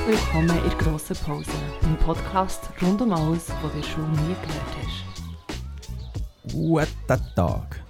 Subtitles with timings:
[0.00, 1.50] Herzlich willkommen in der grossen Pause,
[1.82, 6.52] dem Podcast rund um alles, was du Schule nie gelernt hast.
[6.52, 7.84] Guten Tag.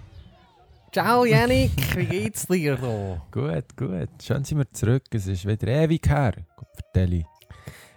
[0.92, 3.22] Ciao Janik, wie geht's dir da?
[3.30, 4.08] Gut, gut.
[4.20, 5.04] Schön sind wir zurück.
[5.12, 6.32] Es ist wieder ewig her.
[6.56, 7.24] Gott vertelle.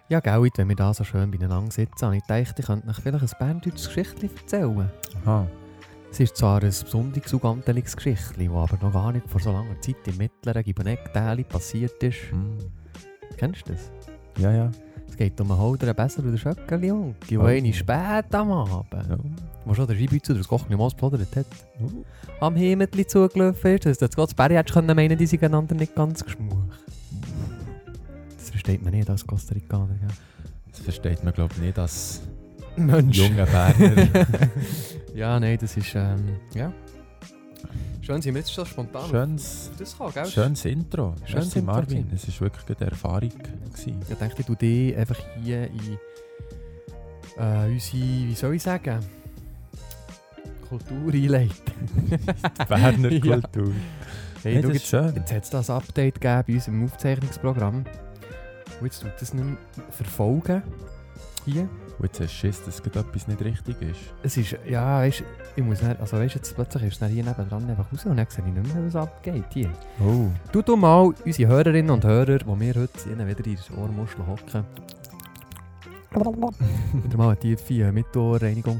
[0.10, 2.98] Ja, gell, wenn wir da so schön beieinander sitzen, habe ich gedacht, ich könnte euch
[2.98, 4.91] vielleicht ein berndeutsches Geschichtchen erzählen.
[5.23, 5.48] Aha.
[6.11, 10.07] Es ist zwar ein besonderes Geschichtchen, das aber noch gar nicht vor so langer Zeit
[10.07, 12.30] im mittleren Giboneck-Täli passiert ist.
[12.30, 12.57] Hm.
[13.38, 13.91] Kennst du das?
[14.37, 14.71] Ja, ja.
[15.10, 17.14] Es geht um einen Holder, Besser und einen Schöckeli, Junge.
[17.29, 17.43] Die Oh.
[17.43, 18.87] eine spät am Abend.
[18.91, 19.18] ja.
[19.65, 21.46] Wo schon der Scheibütze oder das Kochli mal geplaudert hat.
[21.79, 22.04] Uh.
[22.39, 25.96] Am Himmelchen zugelaufen ist, dass das Gott Berry hättest können meinen, die sind einander nicht
[25.96, 26.57] ganz geschmucht.
[28.38, 30.10] Das versteht man nicht als Costa Ricaner, gell?
[30.71, 32.22] Das versteht man, glaube ich, nicht als
[32.75, 33.17] Mensch.
[33.17, 34.08] junger Berner.
[35.16, 36.73] ja, nein, das ist, ähm, ja.
[38.03, 40.25] Schön, sind wir jetzt schon spontan schönes, das gell?
[40.25, 41.14] schönes Intro.
[41.19, 42.11] Schönes Schönes Intro Marvin.
[42.14, 43.30] Es war wirklich eine Erfahrung.
[43.30, 44.02] Gewesen.
[44.09, 45.97] Ich ich tue dich einfach hier in
[47.38, 49.00] äh, unsere, wie soll ich sagen,
[50.67, 52.19] Kultur einleiten.
[52.67, 53.39] Berner Ja.
[53.39, 53.72] Kultur.
[54.44, 55.16] Hey, Hey, du, jetzt, schön.
[55.16, 57.86] jetzt hat es das Update gegeben bei unserem Aufzeichnungsprogramm.
[58.81, 59.58] Und jetzt tut das nicht mehr
[59.92, 60.61] verfolgen.
[61.45, 61.63] Hier.
[61.99, 63.99] Und jetzt hast du Schiss, dass etwas nicht richtig ist.
[64.23, 65.23] Es ist, ja, weißt,
[65.55, 68.25] ich muss nicht, also weißt, jetzt plötzlich ist es hier nebendran einfach raus und dann
[68.30, 69.69] sehe ich nicht mehr, was abgeht hier.
[69.99, 70.27] Oh.
[70.52, 74.25] Du tu mal unsere Hörerinnen und Hörer, die wir heute ihnen wieder in das Ohrmuschel
[74.25, 74.66] hocken.
[77.03, 78.80] wieder mal eine tiefe äh, Mittelohrreinigung.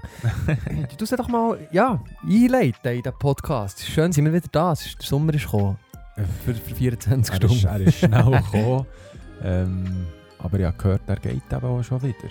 [0.90, 3.82] du tust doch mal, ja, einleiten in diesen Podcast.
[3.86, 5.78] Schön sind wir wieder da, der Sommer ist gekommen.
[6.46, 7.66] Für, für 24 Er ist, Stunden.
[7.68, 8.86] er ist schnell gekommen.
[9.44, 10.06] ähm,
[10.44, 12.30] aber ich habe gehört, er geht eben auch schon wieder.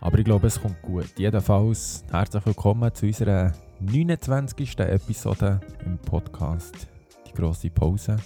[0.00, 1.08] Aber ich glaube, es kommt gut.
[1.16, 4.78] Jedenfalls herzlich willkommen zu unserer 29.
[4.80, 6.86] Episode im Podcast
[7.26, 8.16] «Die grosse Pause».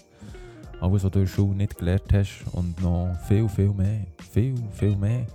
[0.80, 4.06] Alles, was du in der Schule nicht gelernt hast und noch viel, viel mehr.
[4.32, 5.26] Viel, viel mehr.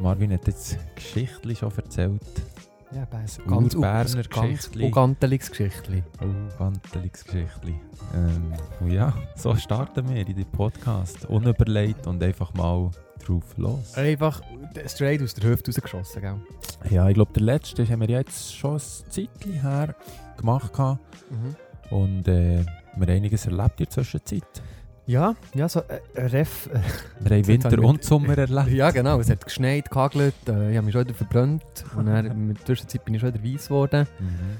[0.00, 2.20] Marvin hat jetzt Geschichten schon erzählt.
[2.94, 4.84] Ja, Das ganz Urberner ganz Geschichtli.
[4.86, 6.02] uganteliges Geschichtli.
[6.22, 7.74] Oh, Wandeligsgeschichtli.
[8.14, 11.26] Ähm, und ja, so starten wir in den Podcast.
[11.26, 12.90] Unüberlegt und einfach mal
[13.24, 13.94] drauf los.
[13.94, 14.42] Einfach
[14.86, 16.36] straight aus der Hüfte rausgeschossen, gell?
[16.90, 19.94] Ja, ich glaube, der letzte haben wir jetzt schon ein Zeitchen her
[20.36, 20.78] gemacht.
[20.78, 21.56] Mhm.
[21.90, 22.64] Und äh,
[22.96, 24.62] wir haben einiges erlebt in der Zwischenzeit.
[25.06, 26.68] Ja, ja, so äh, ein Ref.
[27.20, 28.70] Wir haben Winter und Sommer erlebt.
[28.70, 29.20] Ja, genau.
[29.20, 31.62] Es hat geschneit, gehagelt, äh, ich habe mich schon wieder verbrannt.
[31.96, 34.06] Und dann, in der Zwischenzeit bin ich schon wieder weiss geworden.
[34.18, 34.56] Mhm.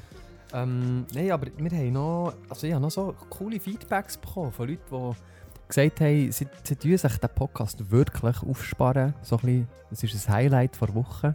[0.52, 4.68] Ähm, Nein, aber wir haben noch, also ich habe noch so coole Feedbacks bekommen von
[4.68, 9.14] Leuten, die gesagt haben, sie, sie tun sich den Podcast wirklich aufsparen.
[9.22, 11.34] So ein bisschen, das ist ein Highlight der Woche.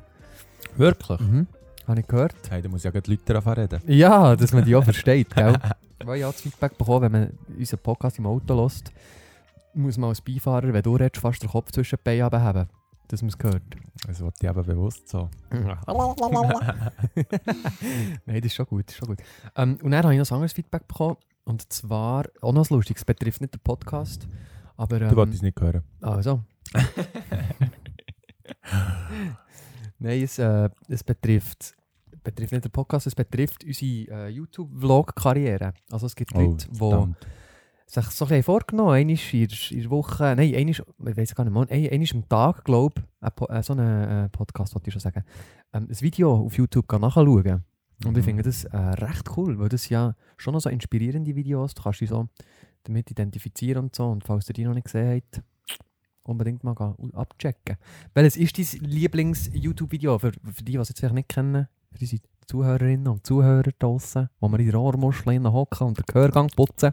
[0.78, 1.20] Wirklich?
[1.20, 1.48] Mhm.
[1.88, 2.36] Habe ich gehört.
[2.50, 3.82] Hey, da muss ja gerade Leute davon reden.
[3.88, 5.56] Ja, dass man die auch versteht, gell?
[6.04, 8.92] Weil ich auch das Feedback bekommen, wenn man unseren Podcast im Auto lässt,
[9.74, 12.68] muss man als Beifahrer, wenn du redest, fast den Kopf zwischen die Beine haben,
[13.08, 13.62] dass man es hört.
[14.08, 15.30] Das wollte ich eben bewusst so.
[15.52, 15.76] Nein,
[18.26, 18.90] das ist schon gut.
[18.90, 19.20] Ist schon gut.
[19.56, 21.18] Ähm, und dann habe ich noch ein anderes Feedback bekommen.
[21.44, 24.28] Und zwar, auch noch ein lustiges, betrifft nicht den Podcast.
[24.78, 25.84] Aber, Du wolltest ähm, es nicht hören.
[26.02, 26.44] also.
[30.00, 31.76] Nein, es, äh, es betrifft,
[32.24, 35.74] betrifft nicht den Podcast, es betrifft unsere äh, YouTube-Vlog-Karriere.
[35.92, 36.80] Also es gibt Leute, die
[37.86, 41.54] sich so ein bisschen vorgenommen einmal in der, Woche, nein, einmal, ich weiß gar nicht
[41.54, 45.00] mal, ein- einmal am Tag, glaube ich, äh, so einen äh, Podcast, wollte ich schon
[45.02, 45.24] sagen,
[45.74, 47.64] ähm, ein Video auf YouTube nachschauen.
[48.06, 48.28] Und ich Mhm.
[48.28, 52.00] finde das äh, recht cool, weil das ja schon noch so inspirierende Videos, du kannst
[52.02, 52.30] dich so
[52.84, 54.06] damit identifizieren und so.
[54.10, 55.42] Und falls ihr die noch nicht gesehen habt,
[56.24, 56.76] unbedingt mal
[57.14, 57.76] abchecken.
[58.14, 61.68] Welches ist dein Lieblings-YouTube-Video für, für die, die es jetzt vielleicht nicht kennen?
[61.92, 66.48] Für unsere Zuhörerinnen und Zuhörer draussen, wo wir in der Ohrmuschel hocken und den Gehörgang
[66.56, 66.92] putzen.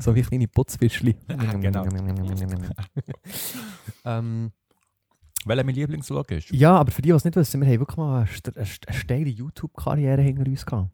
[0.00, 1.16] so wie kleine Putzfischli.
[1.60, 1.86] genau.
[4.04, 4.52] ähm,
[5.44, 6.50] Welcher mein Lieblingsvlog ist?
[6.50, 8.96] ja, aber für die, die es nicht wissen, wir haben wirklich mal eine, eine, eine
[8.96, 10.90] steile YouTube-Karriere hinter uns gehabt.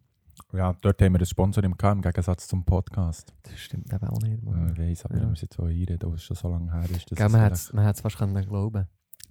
[0.53, 3.35] Ja, dort haben wir ein Sponsor im K im Gegensatz zum Podcast.
[3.43, 4.43] Das stimmt eben auch nicht.
[4.43, 4.73] Mann.
[4.73, 5.21] ich weiss, aber Ja.
[5.23, 7.11] wir müssen jetzt auch einreden, weil es schon so lange her ist.
[7.11, 8.87] dass Gell, man hat es fast können glauben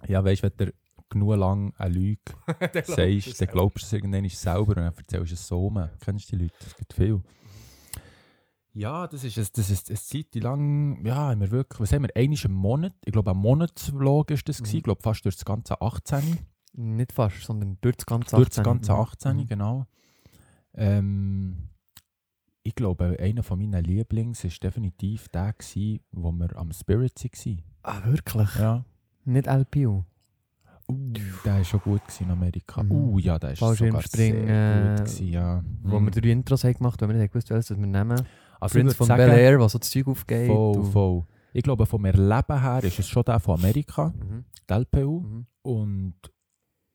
[0.06, 0.72] Ja, weißt du, wenn du
[1.10, 2.20] genug lang eine Lüge
[2.84, 5.88] sagst, dann glaubst du es irgendwann selber und dann erzählst du es so um.
[6.00, 6.54] Kennst du die Leute?
[6.66, 7.22] Es gibt viel.
[8.74, 12.02] Ja, das ist, ein- das ist eine Zeit lang, ja, haben wir wirklich, was haben
[12.04, 14.66] wir, einmal im Monat, ich glaube, ein Monatsvlog ist das Mhm.
[14.76, 16.38] ich glaube fast durch das ganze 18.
[16.74, 18.64] Nicht fast, sondern durch das ganze Durch das 18.
[18.64, 19.46] ganze 18, Mhm.
[19.46, 19.86] genau.
[20.74, 21.70] Ähm,
[22.62, 27.62] ich glaube, einer von meinen Lieblings war definitiv der, gewesen, wo wir am Spirit waren.
[27.82, 28.54] Ah, wirklich?
[28.56, 28.84] Ja.
[29.24, 30.04] Nicht LPU?
[30.90, 31.12] Uh,
[31.44, 32.82] der war schon gut in Amerika.
[32.82, 32.92] Mhm.
[32.92, 35.64] Uh, ja, der ist sogar Fallschirmspringen, sehr gut gewesen, ja.
[35.82, 36.04] Wo Mhm.
[36.06, 38.22] wir drei Intros haben gemacht haben, weil wir nicht gewusst welches wir nehmen.
[38.60, 40.46] also Prince von sagen, Bel Air, was so das Zeug aufgeht.
[40.48, 41.24] Voll, voll.
[41.52, 44.44] Ich glaube, vom Erleben her ist es schon der von Amerika, Mhm.
[44.68, 45.20] die LPU.
[45.20, 45.46] Mhm.
[45.62, 46.14] Und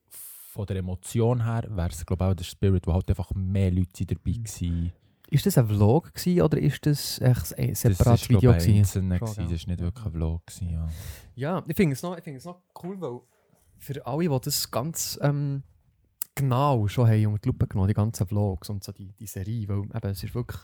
[0.10, 3.72] von der Emotion her wäre es, glaube ich, auch der Spirit, wo halt einfach mehr
[3.72, 4.46] Leute dabei Mhm.
[4.46, 4.92] waren.
[5.30, 8.58] Ist das ein Vlog gewesen, oder ist das echt ein Das separates ist, Video glaube
[8.58, 8.78] ich, gewesen?
[8.80, 9.48] einzelne gewesen.
[9.50, 10.46] Das war nicht wirklich ein Vlog.
[10.46, 10.88] Gewesen, ja.
[11.36, 13.20] Ja, ich finde es, noch- ich finde es noch cool, weil
[13.80, 15.64] für alle, die das ganz ähm,
[16.36, 19.68] genau schon haben unter die Lupe genommen, die ganzen Vlogs und so die, die Serie,
[19.68, 20.60] weil eben, es ist wirklich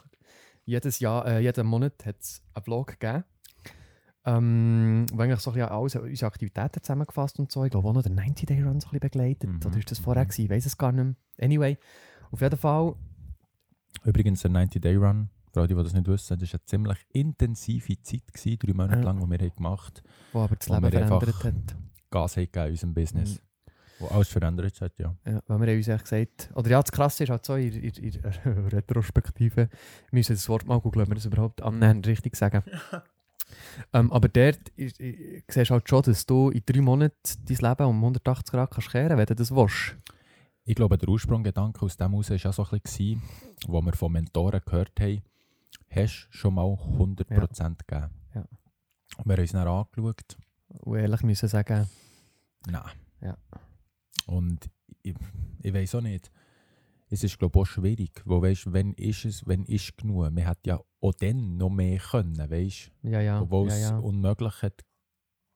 [0.66, 3.24] jedes Jahr, äh, jeden Monat hat es einen Vlog gegeben,
[4.26, 7.64] ähm, wo eigentlich so ein bisschen alles, unsere Aktivitäten zusammengefasst und so.
[7.66, 9.50] Ich glaube auch noch der 90-Day-Run so ein bisschen begleitet.
[9.50, 9.60] Mhm.
[9.66, 10.44] Oder ist das vorher gewesen?
[10.46, 11.16] Ich weiß es gar nicht mehr.
[11.46, 11.78] Anyway,
[12.32, 12.96] auf jeden Fall,
[14.04, 18.32] Übrigens, der 90-Day-Run, für alle, die das nicht wissen, das war eine ziemlich intensive Zeit,
[18.32, 20.10] gewesen, drei Monate lang, die wir haben gemacht haben.
[20.34, 21.78] wo aber das Leben einfach- verändert hat.
[22.10, 23.36] Gas gegeben in unserem Business.
[23.36, 23.50] Mhm.
[24.00, 25.14] Wo alles verändert hat, ja.
[25.26, 27.74] Ja, weil wir haben uns eigentlich gesagt, oder ja, das Krasse ist halt so, in,
[27.74, 28.24] in, in
[28.70, 29.70] Retrospektive, wir
[30.12, 32.64] müssen das Wort mal googeln, ob wir das überhaupt annähernd richtig sagen.
[33.94, 37.58] ähm, aber dort ist, ist, siehst du halt schon, dass du in drei Monaten dein
[37.58, 39.98] Leben um 180 Grad kannst kehren, wenn du das willst.
[40.64, 43.22] Ich glaube, der Ursprungsgedanke aus dem heraus war ja so ein bisschen,
[43.68, 45.24] wo wir von Mentoren gehört haben,
[45.90, 48.12] hast du schon mal 100% gegeben.
[48.36, 48.46] Ja.
[49.18, 50.38] Und wir haben uns dann angeschaut,
[50.70, 51.90] Und ehrlich müssen sagen,
[52.68, 52.84] nein.
[53.22, 53.38] Ja.
[54.28, 54.70] Und
[55.02, 55.16] ich,
[55.62, 56.32] ich weiß auch nicht,
[57.10, 60.32] es ist glaube ich auch schwierig, wo weißt, wenn ist es, wenn ist genug.
[60.32, 63.98] Man hätte ja auch dann noch mehr können, weißt ja, ja, obwohl ja, es ja.
[63.98, 64.86] unmöglich hat.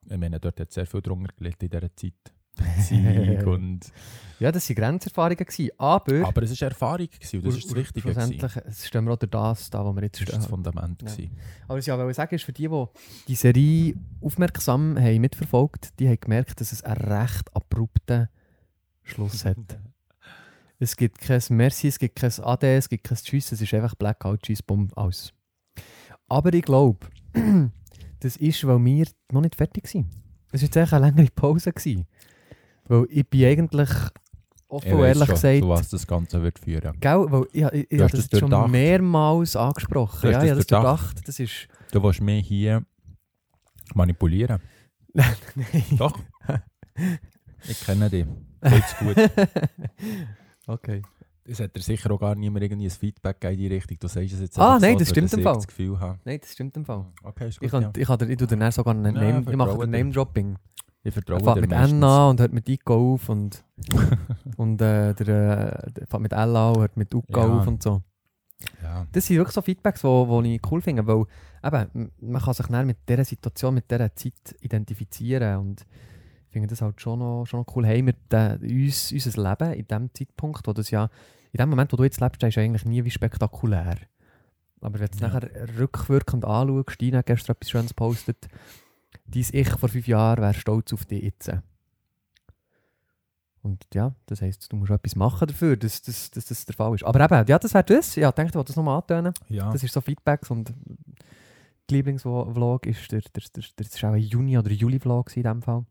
[0.10, 2.34] Ich meine, dort hat sehr viel drunter gelitten in dieser Zeit.
[2.56, 3.92] Beziehung und
[4.40, 7.76] ja, das waren Grenzerfahrungen, gewesen, aber, Aber es war Erfahrung gewesen, und das ist das
[7.76, 8.10] Wichtige.
[8.10, 8.34] gewesen.
[8.34, 10.50] schlussendlich es stehen wir auch durch das da, wo wir jetzt Das ist das stehen.
[10.50, 11.02] Fundament.
[11.02, 11.08] Ja.
[11.08, 11.38] gewesen.
[11.68, 12.86] Aber was ich auch sagen ist, für die, die
[13.30, 18.28] die Serie aufmerksam haben mitverfolgt, die haben gemerkt, dass es einen recht abrupten
[19.04, 19.58] Schluss hat.
[20.80, 23.96] Es gibt kein Merci, es gibt kein Ade, es gibt kein Tschüss, es ist einfach
[23.96, 25.32] Blackout, Tschüss, Bumm, aus.
[26.28, 27.08] Aber ich glaube,
[28.20, 30.10] das ist, weil wir noch nicht fertig waren.
[30.52, 31.72] Es war jetzt eine längere Pause.
[31.72, 32.06] Gewesen.
[32.88, 33.90] Weil ich bin eigentlich
[34.68, 35.60] offen ehrlich schon, gesagt...
[35.60, 37.00] zu was das Ganze wird führen.
[37.00, 40.32] Gell, weil ich, habe das, schon mehrmals angesprochen.
[40.32, 41.12] Ja, das ich das.
[41.26, 41.68] Das ist...
[41.92, 42.84] Du willst mich hier
[43.94, 44.60] manipulieren?
[45.14, 45.36] Nein.
[45.98, 46.18] Doch.
[47.68, 48.26] ich kenne dich.
[48.62, 49.16] Geht's gut.
[50.68, 51.04] okay.
[51.46, 53.98] Das hat dir sicher auch gar niemand irgendwie ein Feedback in die Richtung.
[54.00, 55.60] Du sagst es jetzt Ah, nein, so, das stimmt im Fall.
[55.60, 56.00] Gefühl.
[56.24, 57.06] Nein, das stimmt im Fall.
[57.22, 57.66] Okay, ist gut.
[57.66, 57.92] Ich, kann, ja.
[57.96, 60.46] ich, kann, ich, ich, ich, ich, ich, ich,
[61.04, 61.92] Er vertraue fängt dir mit meistens.
[61.98, 63.64] N an und hört mit Ico auf und,
[64.58, 67.58] und äh, der, äh, fängt mit L an und hört mit Uko Ja.
[67.60, 68.02] auf und so.
[68.82, 69.06] Ja.
[69.12, 71.26] Das sind wirklich so Feedbacks, die wo, wo ich cool finde, weil
[71.64, 75.82] eben, man kann sich dann mit dieser Situation, mit dieser Zeit identifizieren und
[76.48, 77.86] ich finde das halt schon noch, schon noch cool.
[77.86, 81.10] Haben wir den, uns, unser Leben in dem Zeitpunkt, wo das ja,
[81.52, 83.98] in dem Moment, wo du jetzt lebst, ist eigentlich nie wie spektakulär.
[84.80, 85.28] Aber wenn du es Ja.
[85.30, 88.48] nachher rückwirkend anschaust, Dina hat gestern etwas Schönes gepostet,
[89.26, 91.52] dein Ich vor fünf Jahren wäre stolz auf dich jetzt.
[93.62, 96.96] Und ja, das heisst, du musst etwas machen dafür, dass, dass, dass das der Fall
[96.96, 97.06] ist.
[97.06, 98.16] Aber eben, ja, das wäre das.
[98.16, 99.34] Ja, ich denke, ich wollte das nochmal antönen.
[99.48, 99.72] ja.
[99.72, 100.74] Das ist so Feedbacks und
[101.90, 105.44] der Lieblingsvlog ist der, der, der, der, das ist auch ein Juni- oder Juli-Vlog in
[105.44, 105.86] dem Fall.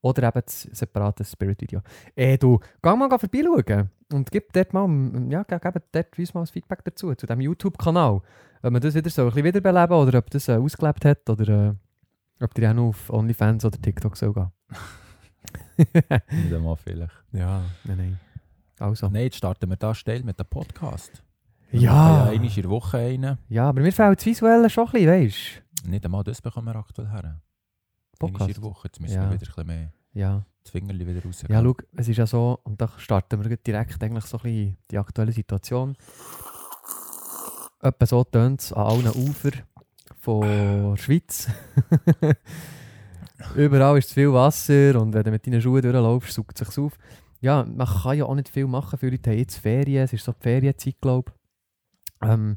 [0.00, 1.80] Oder eben das separate Spirit-Video.
[2.16, 4.88] Eh, du, geh mal vorbeischauen und gib dort mal,
[5.30, 8.20] ja, gib dort uns mal ein Feedback dazu, zu diesem YouTube-Kanal.
[8.62, 11.48] Ob man das wieder so ein bisschen wiederbeleben oder ob das äh, ausgelebt hat oder
[11.48, 11.74] äh,
[12.40, 14.50] ob die auch noch auf OnlyFans oder TikTok soll gehen.
[15.76, 17.12] Nicht einmal vielleicht.
[17.32, 18.20] ja, nein, nein.
[18.78, 19.08] Also.
[19.08, 21.22] Nein, jetzt starten wir da schnell mit dem Podcast.
[21.70, 21.80] Ja.
[21.80, 22.30] Ja.
[22.30, 23.38] Einmal in der Woche rein.
[23.48, 26.76] Ja, aber mir fehlt das Visuelle schon ein bisschen, weißt Nicht einmal das bekommen wir
[26.76, 27.18] aktuell her.
[27.24, 28.56] Einmal in Podcast.
[28.56, 28.88] der Woche.
[28.88, 29.22] Jetzt müssen Ja.
[29.30, 30.18] wir wieder ein bisschen mehr du?
[30.20, 30.44] Ja.
[30.62, 31.42] das Fingerli wieder raus.
[31.48, 34.76] Ja, schau, es ist ja so, und da starten wir direkt eigentlich so ein bisschen
[34.90, 35.96] die aktuelle Situation.
[37.80, 39.62] Etwa so tönt es an allen Ufern
[40.20, 41.48] von der Schweiz.
[43.56, 46.78] Überall ist zu viel Wasser und wenn du mit deinen Schuhen durchlaufst, saugt es sich
[46.78, 46.96] auf.
[47.40, 48.98] Ja, man kann ja auch nicht viel machen.
[48.98, 51.32] Viele haben jetzt Ferien, es ist so die Ferienzeit, glaube
[52.22, 52.28] ich.
[52.28, 52.56] Ähm,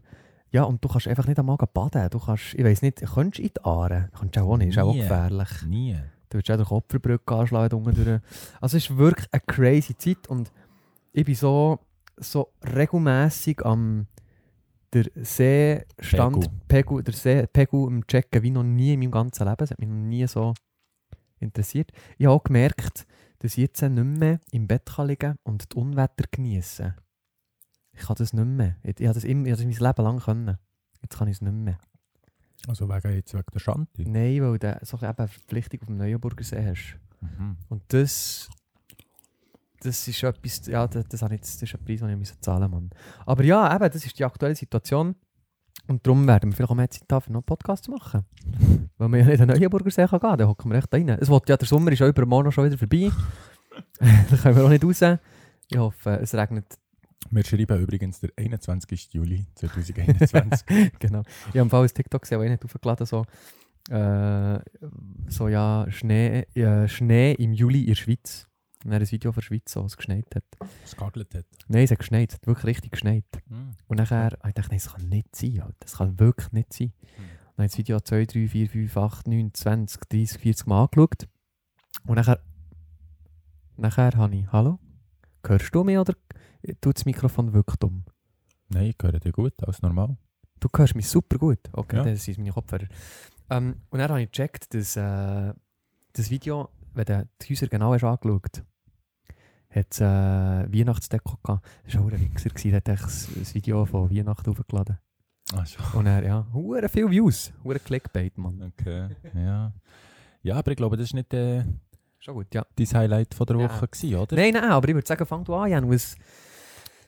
[0.51, 2.07] ja, und du kannst einfach nicht einmal baden.
[2.11, 4.09] Du kannst, ich weiß nicht, kannst du in die Aare?
[4.17, 4.99] Kannst du auch nicht, ist auch Nie.
[5.01, 5.49] gefährlich.
[5.67, 5.97] Nie.
[6.29, 7.83] Du wirst auch durch Opferbrücke anschlagen.
[7.83, 8.21] unten.
[8.61, 10.51] Also es ist wirklich eine crazy Zeit und
[11.13, 11.79] ich bin so,
[12.17, 14.05] so regelmässig am
[14.95, 19.63] der Seestand Pegel, der Seepegel am checken wie noch nie in meinem ganzen Leben.
[19.63, 20.53] Es hat mich noch nie so
[21.39, 21.91] interessiert.
[22.17, 23.05] Ich habe auch gemerkt,
[23.39, 26.95] dass ich jetzt nicht mehr im Bett kann liegen und die Unwetter genießen.
[27.91, 28.77] Ich kann das nicht mehr.
[28.83, 30.57] Ich, ich habe das, immer, ich habe das mein Leben lang können.
[31.01, 31.77] Jetzt kann ich es nicht mehr.
[32.67, 34.05] Also wegen, jetzt wegen der Shanti.
[34.05, 36.97] Nein, weil du so eine Verpflichtung auf dem Neuenburger See hast.
[37.19, 37.57] Mhm.
[37.67, 38.49] Und das,
[39.81, 42.71] das ist etwas, ja, das, das, ich das ist ein Preis, den ich müssen zahlen
[42.71, 42.89] Mann.
[43.25, 45.15] Aber ja, eben, das ist die aktuelle Situation.
[45.87, 48.25] Und darum werden wir vielleicht auch mehr Zeit haben, noch einen Podcast zu machen.
[48.97, 50.97] Weil wir ja nicht in den Neuenburger See gehen können, dann hocken wir echt da
[50.97, 51.09] rein.
[51.09, 53.11] Es wird ja, der Sommer ist ja übermorgen schon wieder vorbei.
[53.99, 55.19] da können wir auch nicht raus.
[55.69, 56.65] Ich hoffe, es regnet.
[57.31, 59.13] Wir schreiben übrigens der 21.
[59.13, 60.91] Juli 2021.
[60.99, 61.23] genau.
[61.53, 63.25] Ich habe ein TikTok gesehen, wo einer hat aufgeladen so,
[63.89, 64.59] äh,
[65.27, 68.47] so ja, Schnee, äh, Schnee im Juli in der Schweiz.
[68.85, 70.43] Und dann ein Video von der Schweiz, wo es geschneit hat.
[70.83, 71.45] Es gagelt hat.
[71.67, 73.25] Nein, es hat geschneit, es hat wirklich richtig geschneit.
[73.47, 73.71] Hm.
[73.87, 75.75] Und nachher habe ich gedacht, nein, das kann nicht sein, Alter.
[75.79, 76.93] das kann wirklich nicht sein.
[77.15, 77.25] Hm.
[77.25, 80.83] Dann habe ich das Video 2, 3, 4, 5, 8, 9, 20, 30, 40 Mal
[80.83, 81.27] angeschaut.
[82.05, 82.39] Und nachher,
[83.75, 84.77] nachher habe ich, hallo?
[85.43, 86.13] Hörst du mich oder
[86.79, 88.03] tut das Mikrofon wirklich dumm?
[88.69, 90.15] Nein, ich höre dir gut, alles normal.
[90.59, 91.59] Du hörst mich super gut.
[91.73, 92.03] Okay, Ja.
[92.03, 92.87] das sind meine Kopfhörer.
[93.49, 95.53] Ähm, und dann habe ich gecheckt, dass äh,
[96.13, 98.63] das Video, wenn du die Häuser genau hast angeschaut
[99.75, 101.65] hat es äh, Weihnachtsdeko gehabt.
[101.85, 104.97] Das war auch ein Wichser, der hat das das Video von Weihnachten hochgeladen.
[105.55, 105.85] Ach schon.
[105.99, 108.73] Und er, ja, hure viele Views, hure Clickbait, Mann.
[108.79, 109.73] Okay, ja.
[110.41, 111.63] Ja, aber ich glaube, das war nicht äh,
[112.19, 112.65] Schon gut, ja.
[112.75, 113.63] dein Highlight von der Ja.
[113.69, 114.35] Woche, gewesen, oder?
[114.35, 115.89] Nein, nein, aber ich würde sagen, fang du an, Jan.
[115.89, 116.15] Was,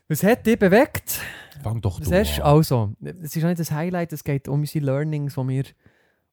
[0.08, 1.20] was hat dich bewegt?
[1.64, 2.46] Fang doch Das du hast, an.
[2.46, 2.94] also,
[3.24, 5.64] es ist auch nicht das Highlight, es geht um unsere Learnings, die wir,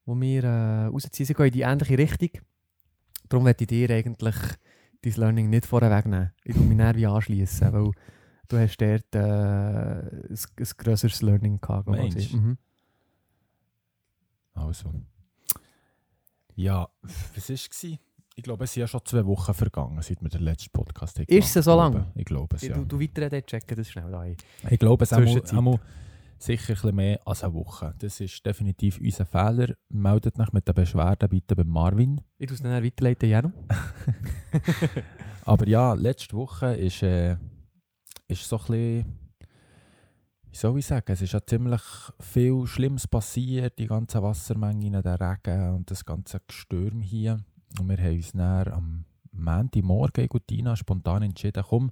[0.04, 1.26] wo wir äh, rausziehen.
[1.26, 2.30] Sie gehen in die ähnliche Richtung.
[3.30, 4.36] Darum möchte ich dir eigentlich
[5.04, 6.32] dein Learning nicht vorweg nehmen.
[6.44, 7.90] Ich will mich näher wie anschließen, weil
[8.48, 11.88] du hast dort äh, ein, ein grösseres Learning gehabt.
[11.88, 12.36] du?
[12.36, 12.58] Mhm.
[14.54, 14.92] Also.
[16.56, 17.68] Ja, was war es?
[18.36, 21.26] Ich glaube, es sind ja schon zwei Wochen vergangen, seit wir den letzten Podcast haben
[21.26, 21.94] Ist es so haben.
[21.94, 22.12] lang?
[22.16, 22.74] Ich glaube es, ja.
[22.74, 24.36] Du, du weiterreden, checken das schnell ein.
[24.70, 25.78] Ich glaube, es einmal
[26.38, 27.94] sicher ein bisschen mehr als eine Woche.
[27.98, 29.74] Das ist definitiv unser Fehler.
[29.88, 32.20] Meldet euch mit den Beschwerden bitte bei Marvin.
[32.38, 33.50] Ich tue es dann weiterleiten, Janu.
[35.44, 37.36] Aber ja, letzte Woche ist, äh,
[38.28, 39.04] ist so ein bisschen,
[40.50, 41.82] wie soll ich sagen, es ist ja ziemlich
[42.20, 47.38] viel Schlimmes passiert, die ganzen Wassermengen, der Regen und das ganze Gestürm hier.
[47.78, 51.90] Und wir haben uns dann am Montagmorgen, Gutina, spontan entschieden, komm,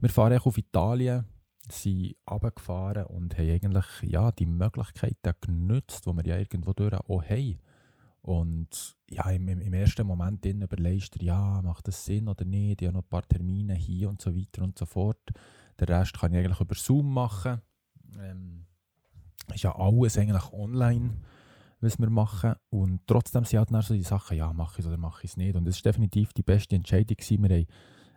[0.00, 1.24] wir fahren auf Italien,
[1.70, 7.24] sind runtergefahren und haben eigentlich ja, die Möglichkeiten genutzt, die wir ja irgendwo durch auch
[7.24, 7.58] haben.
[8.28, 12.82] Und ja, im, im ersten Moment dann überlegst du ja, macht das Sinn oder nicht?
[12.82, 15.30] Ich habe noch ein paar Termine hier und so weiter und so fort.
[15.80, 17.62] Den Rest kann ich eigentlich über Zoom machen.
[18.20, 18.66] Ähm,
[19.54, 21.22] ist ja alles eigentlich online,
[21.80, 22.52] was wir machen.
[22.68, 25.30] Und trotzdem sind halt dann so die Sachen, ja, mache ich es oder mache ich
[25.30, 25.56] es nicht.
[25.56, 27.16] Und es war definitiv die beste Entscheidung.
[27.16, 27.42] Gewesen.
[27.42, 27.66] Wir haben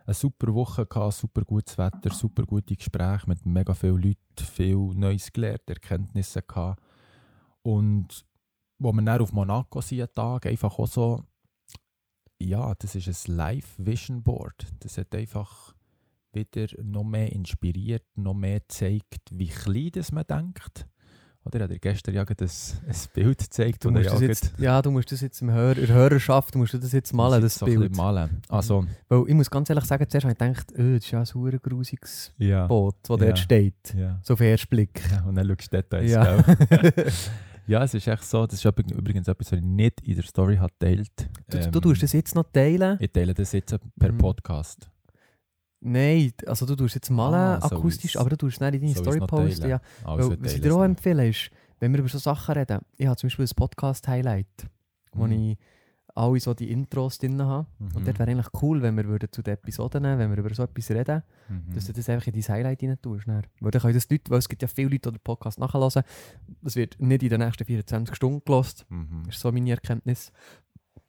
[0.04, 4.76] eine super Woche gehabt, super gutes Wetter, super gute Gespräche mit mega vielen Leuten, viel
[4.76, 6.82] Neues gelernt, Erkenntnisse gehabt.
[7.62, 8.26] Und
[8.82, 11.22] wo wir dann auf Monaco sind, Tag, einfach auch so,
[12.40, 14.66] ja, das ist ein Live-Vision-Board.
[14.80, 15.74] Das hat einfach
[16.32, 20.86] wieder noch mehr inspiriert, noch mehr gezeigt, wie klein das man denkt.
[21.44, 24.80] Oder habe dir gestern ja ein, ein Bild gezeigt, Du musst ja das jetzt, ja,
[24.80, 27.58] du musst das jetzt im Hör, in der Hörerschaft, du musst das jetzt malen, das
[27.58, 27.96] bisschen Bild.
[27.96, 28.42] Malen.
[28.48, 31.18] Also, Weil ich muss ganz ehrlich sagen, zuerst habe ich gedacht, oh, das ist ja
[31.20, 32.66] ein hure grusiges ja.
[32.68, 33.26] Boot, das Ja.
[33.26, 33.94] dort steht.
[33.96, 34.20] ja.
[34.22, 35.02] So auf den ersten Blick.
[35.10, 36.44] Ja, und dann schaust du Details, Ja.
[37.66, 40.24] ja, es ist echt so, das ist übrig- übrigens etwas, was ich nicht in der
[40.24, 41.28] Story habe geteilt.
[41.48, 42.96] Du, Ähm, du tust das jetzt noch teilen?
[43.00, 44.18] Ich teile das jetzt per Mhm.
[44.18, 44.88] Podcast.
[45.80, 48.74] Nein, also du tust jetzt malen Ah, so akustisch, ist- aber du tust es nicht
[48.74, 49.68] in deine so Story posten.
[49.68, 49.80] Ja.
[50.04, 51.50] Also, Weil, was ich dir auch empfehle, ist,
[51.80, 54.68] wenn wir über so Sachen reden, ich habe zum Beispiel ein Podcast-Highlight,
[55.12, 55.32] wo Mhm.
[55.32, 55.58] ich
[56.14, 57.66] alle so die Intros drin habe.
[57.78, 57.96] Mhm.
[57.96, 60.52] Und dort wäre eigentlich cool, wenn wir würden zu den Episoden nehmen, wenn wir über
[60.54, 61.74] so etwas reden, Mhm.
[61.74, 63.26] dass du das einfach in dein Highlight rein tust.
[63.26, 63.42] Dann.
[63.60, 66.02] Weil dann können das Leute, weil es gibt ja viele Leute, die den Podcast nachhören.
[66.60, 68.84] Das wird nicht in den nächsten 24 Stunden gelost.
[68.90, 69.22] Mhm.
[69.26, 70.32] Das ist so meine Erkenntnis.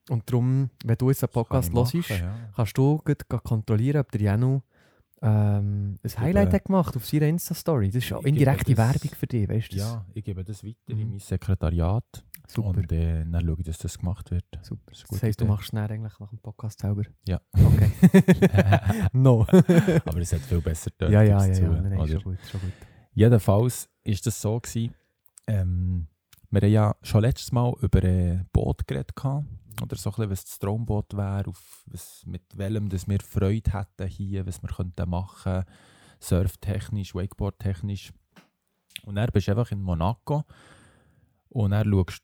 [0.09, 2.35] Und darum, wenn du jetzt einen Podcast Kann hörst, machen, ja.
[2.55, 4.61] kannst du gut kontrollieren, ob der Janu
[5.21, 7.87] ähm, ein Highlight gebe- hat gemacht auf seiner Insta-Story.
[7.91, 9.77] Das ist auch indirekte das- Werbung für dich, weißt du?
[9.77, 11.09] Ja, ich gebe das weiter in Mhm.
[11.11, 12.69] mein Sekretariat super.
[12.69, 14.45] und äh, dann schaue ich, dass das gemacht wird.
[14.61, 14.91] super.
[14.91, 17.03] Das Das heisst, du machst es dann eigentlich nach dem Podcast selber?
[17.27, 17.41] Ja.
[17.53, 17.91] Okay.
[19.13, 19.45] no.
[20.05, 21.81] Aber es hat viel besser dort ja, ja, ja, dazu, ja.
[21.81, 22.73] Nein, schon gut, schon gut.
[23.13, 24.93] Jedenfalls ist das so gewesen,
[25.47, 26.07] ähm,
[26.49, 29.45] wir haben ja schon letztes Mal über ein Boot geredet gehabt,
[29.81, 33.71] oder so ein bisschen, was das Traumboot wäre, auf was, mit welchem dass wir Freude
[33.73, 35.63] hätten hier, was wir könnten machen,
[36.19, 38.13] surftechnisch, wakeboardtechnisch.
[39.03, 40.43] Und dann bist du einfach in Monaco
[41.49, 42.21] und dann schaust,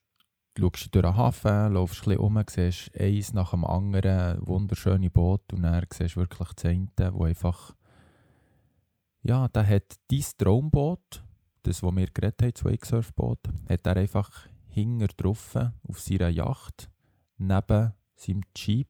[0.58, 5.10] schaust du durch den Hafen, laufst ein bisschen um, siehst eins nach dem anderen, wunderschöne
[5.10, 7.74] Boot und dann siehst du wirklich das eine, wo einfach
[9.22, 11.24] ja, da hat dein Traumboot,
[11.64, 13.40] das, wo wir geredet haben, das Wakesurfboot,
[13.70, 15.56] hat er einfach hinger drauf
[15.88, 16.90] auf seiner Yacht,
[17.38, 18.90] neben seinem Jeep,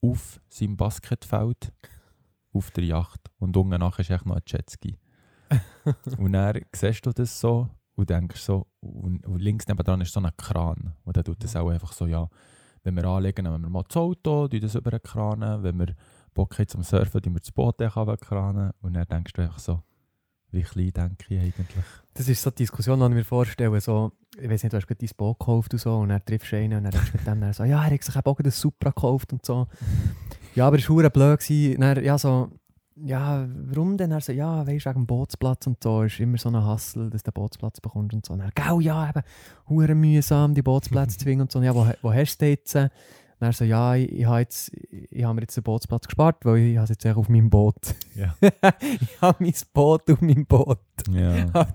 [0.00, 1.72] auf seinem Basketfeld,
[2.52, 3.20] auf der Yacht.
[3.38, 4.98] Und unten nachher ist echt noch ein Jetski.
[6.18, 10.20] und dann siehst du das so und denkst so, und, und links nebenan ist so
[10.20, 10.94] ein Kran.
[11.04, 12.28] Und dann tut das auch einfach so, ja,
[12.84, 15.96] wenn wir anlegen, nehmen wir mal das Auto, tun das über den Kran, wenn wir
[16.32, 18.70] Bock haben zum Surfen, tun wir das Boot runterkranen.
[18.82, 19.82] Und dann denkst du einfach so,
[20.52, 21.84] wie klein denke ich eigentlich.
[22.14, 23.80] Das ist so die Diskussion, die ich mir vorstelle.
[23.80, 26.52] So, ich weiß nicht, du hast gerade dein Boot gekauft und so, und dann triffst
[26.52, 28.38] du einen und dann redest du mit dem dann so, ja, er hat sich auch
[28.38, 29.66] ein Supra gekauft und so.
[30.54, 31.80] Ja, aber es war blöd.
[31.80, 32.48] Dann, ja, so,
[33.04, 34.10] ja, warum denn?
[34.10, 37.10] Er so, ja, weißt du, wegen dem Bootsplatz und so, ist immer so ein Hassel,
[37.10, 38.32] dass du den Bootsplatz bekommst und so.
[38.32, 39.22] Und dann, gau, ja, eben,
[39.68, 41.58] hure mühsam, die Bootsplätze zu finden und so.
[41.58, 42.76] Und ja, wo, wo hast du den jetzt?
[43.40, 44.44] Und er so, ja, ich, ich habe
[45.22, 47.94] habe mir jetzt den Bootsplatz gespart, weil ich habe es jetzt echt auf meinem Boot.
[48.16, 48.34] Ja.
[48.40, 50.80] ich habe mein Boot auf meinem Boot.
[51.12, 51.46] Ja.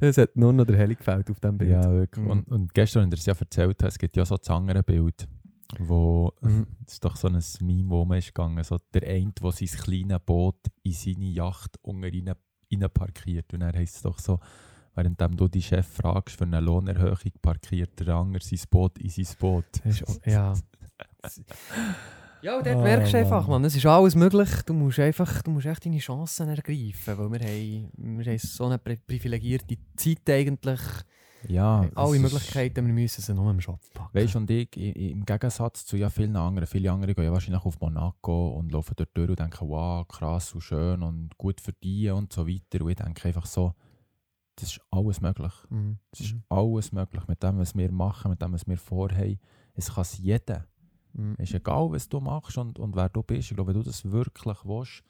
[0.00, 1.70] Es hat nur noch der Heli gefällt auf diesem Bild.
[1.70, 2.24] Ja, wirklich.
[2.24, 2.30] Mhm.
[2.30, 4.82] Und, und gestern, als ich es ja erzählt habe, es gibt ja so das andere
[4.82, 5.28] Bild,
[5.78, 6.66] wo, Mhm.
[6.84, 9.68] das ist doch so ein Meme, wo man ist gegangen, so der eine, der sein
[9.68, 12.34] kleines Boot in seine Yacht unten rein,
[12.92, 13.52] parkiert.
[13.54, 14.38] Und er heisst es doch so,
[14.94, 19.26] währenddem du die Chef fragst für eine Lohnerhöhung, parkiert der andere sein Boot in sein
[19.38, 19.64] Boot.
[19.84, 20.54] Ist, ja.
[22.42, 23.60] Ja, und dort Oh, merkst du einfach, Mann.
[23.60, 24.48] man, es ist alles möglich.
[24.64, 28.64] Du musst einfach, du musst echt deine Chancen ergreifen, weil wir haben, wir haben so
[28.64, 30.80] eine pri- privilegierte Zeit eigentlich.
[31.48, 34.18] Ja, es Alle Möglichkeiten, wir müssen sie nur im Shop packen.
[34.18, 37.64] Weißt du, und ich, im Gegensatz zu ja vielen anderen, viele andere gehen ja wahrscheinlich
[37.64, 42.14] auf Monaco und laufen dort durch und denken, wow, krass und schön und gut verdienen
[42.14, 42.84] und so weiter.
[42.84, 43.74] Und ich denke einfach so,
[44.56, 45.52] das ist alles möglich.
[45.70, 45.98] Mhm.
[46.12, 49.38] Es ist alles möglich mit dem, was wir machen, mit dem, was wir vorhaben.
[49.74, 50.66] Es kann es jeder.
[51.14, 51.34] Mhm.
[51.38, 53.50] Es ist egal, was du machst und, und wer du bist.
[53.50, 55.02] Ich glaube, wenn du das wirklich willst,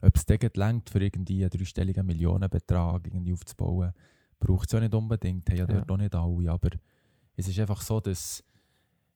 [0.00, 3.92] ob es dir längt, für irgendwie einen dreistelligen Millionenbetrag irgendwie aufzubauen,
[4.38, 5.48] braucht es ja nicht unbedingt.
[5.48, 5.74] Haben ja, Ja.
[5.74, 6.50] dort auch nicht alle.
[6.52, 6.70] Aber
[7.36, 8.42] es ist einfach so, dass,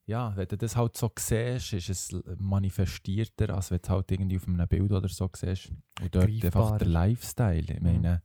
[0.05, 4.11] ja, wenn du das halt so siehst, ist es manifestierter, als wenn du es halt
[4.11, 5.69] irgendwie auf einem Bild oder so siehst.
[6.01, 6.77] Und dort einfach Greifbarer.
[6.79, 7.59] der Lifestyle.
[7.59, 7.83] Ich Mhm.
[7.83, 8.21] meine,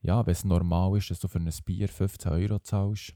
[0.00, 3.14] ja, wenn es normal ist, dass du für ein Bier 15 Euro zahlst,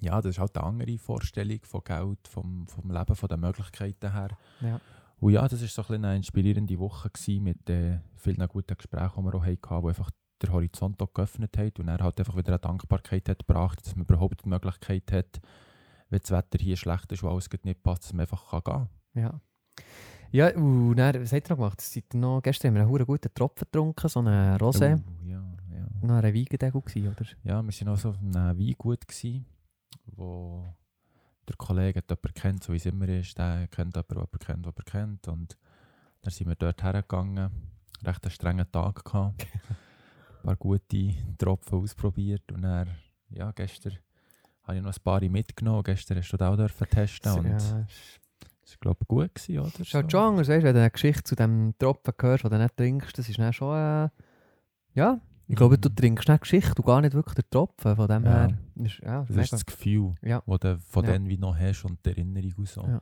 [0.00, 4.12] ja, das ist halt eine andere Vorstellung von Geld, vom, vom Leben, von den Möglichkeiten
[4.12, 4.36] her.
[4.60, 4.80] Ja.
[5.20, 8.76] Und ja, das war so ein bisschen eine inspirierende Woche gewesen mit äh, vielen guten
[8.76, 10.10] Gesprächen, die wir auch hatten, die einfach
[10.42, 13.96] der Horizont auch geöffnet hat und er halt einfach wieder eine Dankbarkeit hat gebracht, dass
[13.96, 15.40] man überhaupt die Möglichkeit hat,
[16.10, 19.22] wenn das Wetter hier schlecht ist und alles nicht passt, dass man einfach kann gehen
[19.22, 19.40] Ja.
[20.30, 21.80] Ja, und dann, was habt ihr noch gemacht?
[21.80, 25.00] Seid noch, gestern haben wir einen guten Tropfen getrunken, so einen Rosé.
[25.00, 25.86] Oh, ja, ja.
[26.02, 27.24] Noch ein Weingedeckel gewesen, oder?
[27.44, 29.46] Ja, wir waren auch so auf einem Weingut, gewesen,
[30.04, 30.66] wo
[31.48, 33.38] der Kollege hat jemanden kennt, so wie es immer ist.
[33.38, 35.28] Der kennt jemanden, der jemanden kennt, der jemanden kennt.
[35.28, 35.56] Und
[36.20, 37.50] dann sind wir dort hergegangen.
[38.04, 39.46] Recht einen strengen Tag gehabt.
[40.38, 42.50] ein paar gute Tropfen ausprobiert.
[42.52, 42.88] Und dann,
[43.30, 43.94] ja, gestern
[44.64, 45.82] habe ich noch ein paar mitgenommen.
[45.82, 47.32] Gestern hast du das auch dürfen testen.
[47.32, 47.70] Und ja, das
[48.72, 49.80] war, glaube ich, gut gewesen, oder?
[49.80, 52.58] ist halt schon anders, weißt, wenn du eine Geschichte zu dem Tropfen hörst, den du
[52.58, 54.08] nicht trinkst, das ist dann schon, äh,
[54.94, 55.96] ja, ich glaube, du Mhm.
[55.96, 58.30] trinkst nicht Geschichte und gar nicht wirklich den Tropfen, von dem Ja.
[58.30, 59.48] her, ist, ja, Das ist mega.
[59.50, 60.42] das Gefühl, Ja.
[60.46, 61.12] das du von Ja.
[61.12, 62.82] denen wie noch hast und die Erinnerung und so.
[62.82, 63.00] Ja.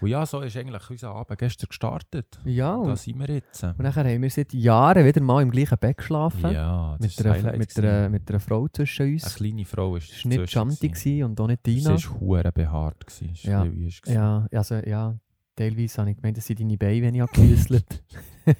[0.00, 2.38] Und ja, so ist eigentlich unser Abend gestern gestartet.
[2.44, 3.62] Ja, Und da sind wir jetzt.
[3.64, 7.26] und nachher haben wir seit Jahren wieder mal im gleichen Bett geschlafen, Ja, das mit,
[7.26, 9.34] einer, mit, einer, mit einer Frau zwischen Eine uns.
[9.36, 11.90] kleine Frau ist Es war nicht gewesen und auch nicht Sie Tina.
[11.90, 13.06] war hure behaart.
[13.06, 13.30] gewesen.
[13.34, 13.70] Es war Ja.
[13.70, 14.00] gewesen.
[14.12, 15.16] Ja, also ja,
[15.56, 18.02] teilweise habe ich gemeint, das sind deine Beine, wenn ich abgewüsselt
[18.44, 18.54] Dann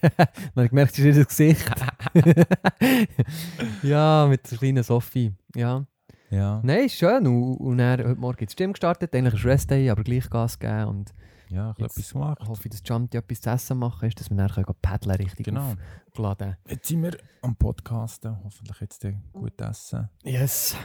[0.57, 1.71] habe ich gemerkt, das ist ihr das Gesicht.
[3.83, 5.33] ja, mit der kleinen Sophie.
[5.55, 5.85] Ja.
[6.31, 7.25] Ja, Nein, schön.
[7.27, 9.15] Und, und dann, heute Morgen ist die Stimme gestartet.
[9.15, 10.87] Eigentlich ist Rest Day, aber gleich Gas geben.
[10.87, 11.13] Und
[11.49, 12.39] ja, ich etwas gemacht.
[12.43, 15.75] ich hoffe, dass Jumpy etwas zu essen machen ist, dass wir gehen paddeln richtig Genau.
[16.09, 16.57] aufgeladen.
[16.69, 18.37] Jetzt sind wir am Podcasten.
[18.45, 20.09] Hoffentlich jetzt gut essen.
[20.25, 20.77] Yes.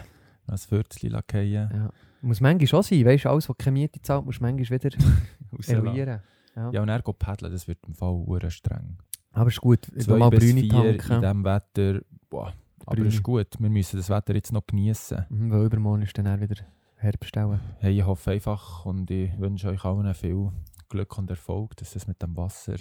[0.48, 1.70] Ein Fürzchen lackieren.
[1.74, 1.90] Ja.
[2.22, 3.06] Muss manchmal schon sein.
[3.06, 4.98] Weißt du, alles, was keine Miete zahlt, musst du manchmal wieder
[5.68, 6.22] eruieren.
[6.56, 6.72] Ja.
[6.72, 8.98] Ja, und er geht paddeln, das wird im Fall hure streng.
[9.32, 9.88] Aber ist gut.
[9.98, 11.22] Zwei mal Brüne vier in tanken.
[11.22, 12.02] diesem Wetter.
[12.30, 12.54] Boah.
[12.86, 13.48] Aber es ist gut.
[13.60, 15.26] Wir müssen das Wetter jetzt noch genießen.
[15.30, 16.56] Mhm, weil übermorgen ist dann auch wieder
[17.02, 17.38] Herbst.
[17.38, 17.58] auch.
[17.80, 20.52] Hey, ich hoffe einfach und ich wünsche euch allen viel
[20.90, 22.76] Glück und Erfolg, dass das mit dem Wasser.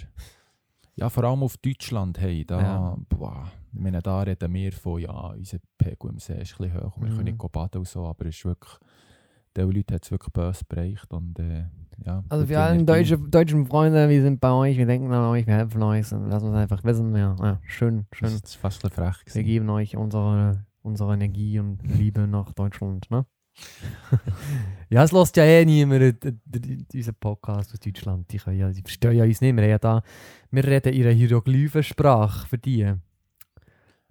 [0.95, 2.97] Ja, vor allem auf Deutschland, hey, da, Ja.
[3.09, 6.83] boah, ich meine, da reden wir von, ja, unser Pegel im See ist ein bisschen
[6.83, 7.15] hoch wir Mhm.
[7.15, 8.73] können nicht baden und so, aber es ist wirklich,
[9.55, 11.65] diese Leute hat es wirklich böse bereicht und äh,
[12.05, 12.23] ja.
[12.29, 15.55] Also für alle deutsche, deutschen Freunde, wir sind bei euch, wir denken an euch, wir
[15.55, 17.15] helfen euch und lassen uns einfach wissen.
[17.15, 18.25] Ja, ja schön, schön.
[18.29, 19.45] das ist fast ein frech Wir gewesen.
[19.45, 23.25] geben euch unsere, unsere Energie und Liebe nach Deutschland, ne?
[24.89, 28.31] Ja, es lässt ja eh niemand äh, diesen Podcast aus Deutschland.
[28.31, 29.55] Die, können ja, die verstehen ja uns nicht.
[29.55, 30.03] Wir, ja da,
[30.51, 32.93] wir reden ihre Hieroglyphensprache für die.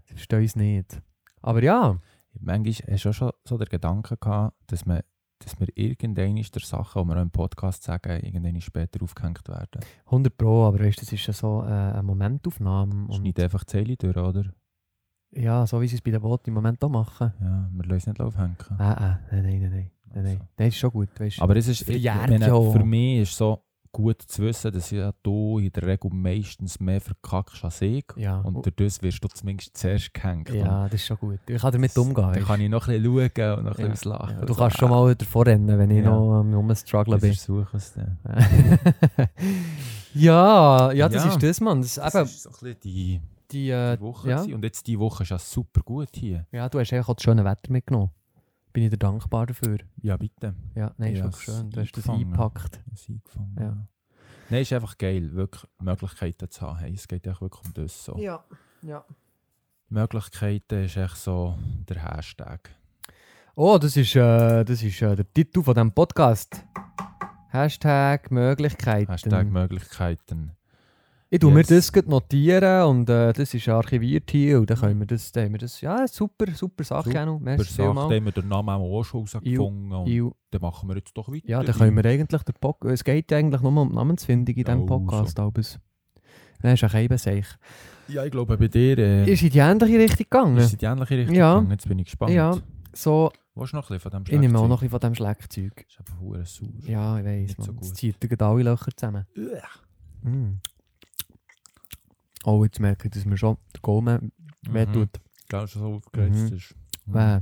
[0.05, 1.03] Sie verstehen uns nicht.
[1.43, 1.99] Aber ja,
[2.39, 5.03] Manchmal hast du auch schon so den Gedanken gehabt, dass man
[5.43, 9.81] dass wir irgendwann der Sachen, die wir auch im Podcast sagen, irgendwann später aufgehängt werden.
[10.05, 13.07] 100 Pro, aber weißt, das ist ja so äh, eine Momentaufnahme.
[13.07, 14.53] Und Schneid einfach die Zeile durch, oder?
[15.33, 17.33] Ja, so wie sie es bei den Booten im Moment auch machen.
[17.41, 18.57] Ja, wir lassen es nicht aufhängen.
[18.79, 19.91] Ah, ah, nein, nein, nein, nein.
[20.27, 20.45] Also.
[20.57, 22.41] Das ist schon gut, weißt Aber es ist, ich meine,
[22.73, 23.63] für mich ist so
[23.93, 28.05] gut zu wissen, dass ja du in der Regel meistens mehr verkackst als ich.
[28.17, 30.49] Ja, Und dadurch wirst du zumindest zuerst gehängt.
[30.51, 31.39] ja, das ist schon gut.
[31.49, 32.33] Ich kann damit umgehen.
[32.33, 34.39] Dann kann ich noch ein bisschen schauen und noch ein Ja, bisschen auslachen.
[34.41, 36.11] ja, du kannst schon mal davor rennen, wenn ich Ja.
[36.11, 37.35] noch am Rumstrugglen Ich bin.
[37.35, 38.19] versuche es dann.
[40.15, 41.83] ja, ja, das ist das, Mann.
[41.83, 43.21] Das Das eben ist so ein bisschen die,
[43.53, 44.29] die, äh, die Woche.
[44.31, 44.37] ja.
[44.37, 44.55] gewesen.
[44.55, 46.47] Und jetzt diese Woche ist ja super gut hier.
[46.53, 48.11] ja, du hast eigentlich auch das schöne Wetter mitgenommen.
[48.73, 49.79] Bin ich dir dankbar dafür.
[50.01, 50.55] Ja, bitte.
[50.75, 51.71] Ja, nein, ist wirklich es schön.
[51.71, 52.33] Du hast das eingefangen.
[52.33, 52.81] eingepackt.
[52.91, 53.57] Das eingefangen.
[53.59, 53.65] Ja.
[53.65, 53.87] Ja.
[54.51, 56.79] Nein, ist einfach geil, wirklich Möglichkeiten zu haben.
[56.79, 58.05] Hey, es geht echt wirklich um das.
[58.05, 58.17] So.
[58.19, 58.45] Ja,
[58.83, 59.05] ja.
[59.89, 61.57] Möglichkeiten ist echt so
[61.89, 62.71] der Hashtag.
[63.57, 66.65] Oh, das ist, äh, das ist äh, der Titel von diesem Podcast.
[67.49, 69.11] Hashtag Möglichkeiten.
[69.11, 70.53] Hashtag Möglichkeiten.
[71.33, 71.69] Ich tue mir Yes.
[71.69, 75.45] das gleich notieren und äh, das ist archiviert hier und dann können wir das, dann
[75.45, 77.09] haben wir das ja, super, super Sache.
[77.11, 78.13] Per Merci Sache vielmals.
[78.13, 79.93] haben wir den Namen auch schon rausgefunden.
[79.93, 80.33] Und Iu.
[80.51, 81.49] dann machen wir jetzt doch weiter.
[81.49, 84.65] Ja, dann können wir eigentlich den Pod es geht eigentlich nur um die Namensfindung in
[84.65, 85.39] diesem Oh, Podcast.
[85.39, 85.79] Albus.
[86.63, 87.47] Nein, ist ein Keibenseich.
[88.09, 90.57] Ja, ich glaube, bei dir äh, Ist in die ähnliche Richtung gegangen?
[90.59, 91.55] ist in die ähnliche Richtung Ja.
[91.55, 91.71] gegangen.
[91.71, 92.33] Jetzt bin ich gespannt.
[92.33, 92.57] Ja,
[92.93, 95.01] so, Willst du noch ein bisschen von dem ich nehme auch noch ein bisschen von
[95.01, 95.77] diesem Schleckzeug.
[95.77, 96.91] Das ist aber verdammt sauer.
[96.91, 97.67] Ja, ich weiss, man.
[97.69, 97.97] so gut.
[97.97, 99.27] zieht dir gerade alle Löcher zusammen.
[100.23, 100.59] Mm.
[102.45, 104.93] Oh, jetzt merke ich, dass mir schon der Gaumen weh Mhm.
[104.93, 105.21] tut.
[105.51, 106.57] Schon so aufgereizt Mhm.
[106.57, 106.75] ist.
[107.07, 107.41] Weh.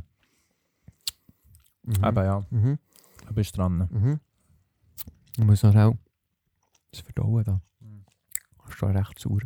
[1.85, 2.05] Mhm.
[2.05, 2.79] Eben ja, Mhm.
[3.27, 3.89] du bist dran.
[3.91, 4.21] Mhm.
[5.37, 5.97] Ich muss noch schnell
[6.91, 7.61] das verdauen da.
[7.81, 8.05] Mhm.
[8.59, 9.41] Das ist schon recht sauer.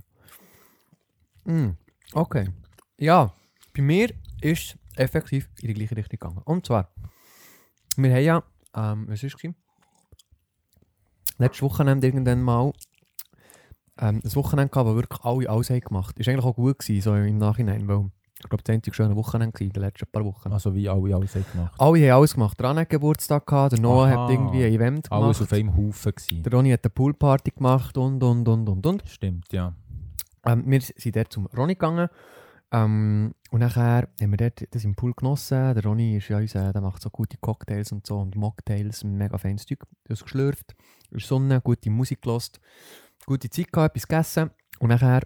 [1.44, 1.76] Mm.
[2.12, 2.48] Okay.
[2.98, 3.34] Ja,
[3.74, 6.42] bei mir ist es effektiv in die gleiche Richtung gegangen.
[6.44, 6.92] Und zwar,
[7.96, 8.42] wir haben ja,
[8.74, 9.54] ähm, was war es?
[11.38, 12.72] Letztes Wochenende irgendwann mal
[13.98, 16.18] ähm, ein Wochenende gehabt, wo wirklich alle alles haben gemacht.
[16.18, 18.10] Ist eigentlich auch gut gewesen, so im Nachhinein, weil
[18.42, 20.52] ich glaube, das einzige schöne Wochenende war in den letzten paar Wochen.
[20.52, 21.74] Also wie alle alles haben gemacht.
[21.78, 22.58] Alle haben alles gemacht.
[22.58, 24.22] Der Anne hat Geburtstag gehabt, der Noah Aha.
[24.24, 25.24] hat irgendwie ein Event gemacht.
[25.24, 26.42] Alles auf einem Haufen gewesen.
[26.42, 29.02] Der Ronny hat eine Poolparty gemacht und, und, und, und, und.
[29.06, 29.74] Stimmt, ja.
[30.44, 32.08] Ähm, wir sind dort zum Ronny gegangen.
[32.72, 35.74] Ähm, und nachher haben wir dort das im Pool genossen.
[35.74, 39.38] Der Ronny ist ja unser, der macht so gute Cocktails und so und Mocktails, mega
[39.38, 39.84] feines Zeug.
[40.04, 40.74] Das geschlürft,
[41.12, 42.60] der Sonne, gute Musik gelost,
[43.26, 44.50] gute Zeit gehabt, etwas gegessen.
[44.78, 45.22] Und nachher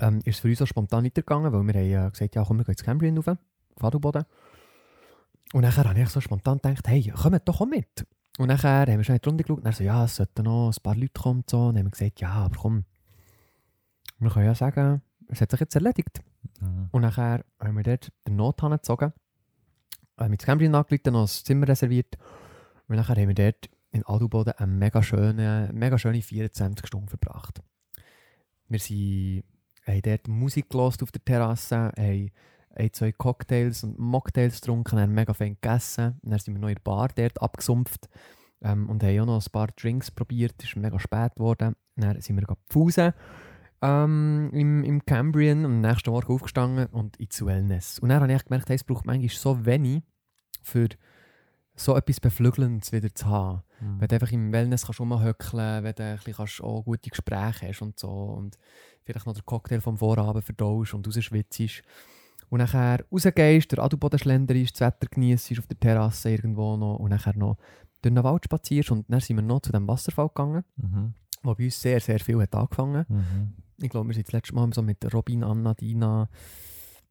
[0.00, 2.58] ähm, ist es für uns auch spontan weitergegangen, weil wir haben äh, gesagt, ja komm,
[2.58, 4.24] wir gehen ins Cambrian rauf, auf Adelboden.
[5.52, 8.06] Und nachher habe ich so spontan gedacht, hey, kommt doch auch mit.
[8.38, 10.44] Und nachher haben wir schon in die Runde geschaut und er so, ja, es sollten
[10.44, 11.66] noch ein paar Leute kommen und so.
[11.66, 12.84] Und dann haben wir gesagt, ja, aber komm,
[14.18, 16.20] wir können ja sagen, es hat sich jetzt erledigt.
[16.60, 16.88] Mhm.
[16.90, 19.12] Und nachher haben wir dort den Nothahn gezogen,
[20.18, 22.16] äh, mit Cambrian angerufen, noch ein Zimmer reserviert.
[22.88, 27.60] Und nachher haben wir dort in Adelboden eine mega schöne, mega schöne 24 Stunden verbracht.
[28.68, 29.44] Wir sind,
[29.86, 32.30] haben dort Musik gelost auf der Terrasse, haben
[32.74, 36.20] ein, zwei Cocktails und Mocktails getrunken, haben mega fein gegessen.
[36.22, 38.08] Dann sind wir noch in der Bar dort abgesumpft
[38.62, 40.54] ähm, und haben auch noch ein paar Drinks probiert.
[40.58, 41.74] Es ist mega spät geworden.
[41.96, 43.12] Dann sind wir gepfusen
[43.82, 47.98] ähm, im, im Cambrian und am nächsten Morgen aufgestanden und ins Wellness.
[47.98, 50.02] Und dann habe ich gemerkt, hey, es braucht manchmal so wenig,
[50.62, 50.88] für
[51.84, 53.62] so etwas Beflügelndes wieder zu haben.
[53.80, 54.00] Mhm.
[54.00, 57.68] Wenn du einfach im Wellness kannst rumhöckeln, wenn du ein bisschen kannst auch gute Gespräche
[57.68, 58.58] hast und so und
[59.04, 61.82] vielleicht noch den Cocktail vom Vorabend verdaust und rausschwitzt.
[62.50, 67.10] Und nachher rausgehst, der Adelboden schlenderst, das Wetter genießt auf der Terrasse irgendwo noch und
[67.10, 67.56] nachher noch
[68.02, 71.14] durch den Wald spazierst und dann sind wir noch zu dem Wasserfall gegangen, Mhm.
[71.42, 73.04] wo bei uns sehr, sehr viel hat angefangen.
[73.08, 73.52] Mhm.
[73.82, 76.28] Ich glaube, wir sind das letzte Mal so mit Robin, Anna, Dina,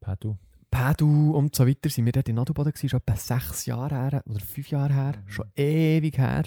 [0.01, 0.37] Pedro.
[0.71, 4.23] Pedro und so weiter sind wir dort in Adelboden gewesen, schon etwa sechs Jahre her
[4.25, 5.29] oder fünf Jahre her, Mhm.
[5.29, 6.43] schon ewig her.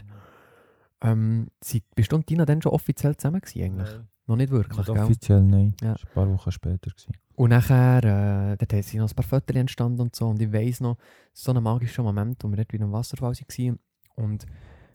[1.01, 4.01] Ähm, sind, bist du und Dina dann schon offiziell zusammen gewesen eigentlich?
[4.29, 5.03] Noch nicht wirklich, Nicht gell?
[5.03, 5.75] offiziell, nein.
[5.83, 5.95] Ja.
[5.95, 6.91] Das war ein paar Wochen später.
[6.91, 7.13] Gewesen.
[7.35, 10.29] Und nachher, äh, dort sind noch ein paar Fotos entstanden und so.
[10.29, 10.97] Und ich weiss noch,
[11.33, 13.79] so ein magischer Moment, wo wir dort wieder am Wasserfall waren.
[14.15, 14.47] Und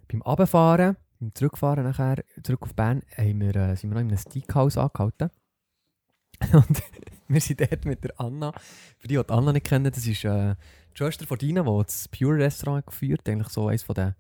[0.08, 4.08] beim Abfahren, beim Zurückfahren nachher, zurück auf Bern, haben wir, äh, sind wir noch in
[4.08, 5.30] einem Steakhouse angehalten.
[6.54, 6.84] Und
[7.28, 8.54] wir sind dort mit der Anna.
[8.98, 10.56] Für die, die Anna nicht kennen, das ist äh,
[10.94, 14.16] die Schwester von Dina, die das Pure Restaurant geführt Eigentlich so eines von den,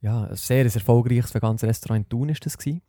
[0.00, 2.82] ja, ein sehr erfolgreiches veganes Restaurant in Thun ist das gewesen.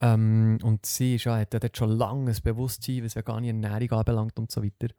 [0.00, 4.38] Ähm, und sie ist ja, hat dort schon lange ein Bewusstsein, was vegane Ernährung anbelangt
[4.38, 4.92] und so weiter.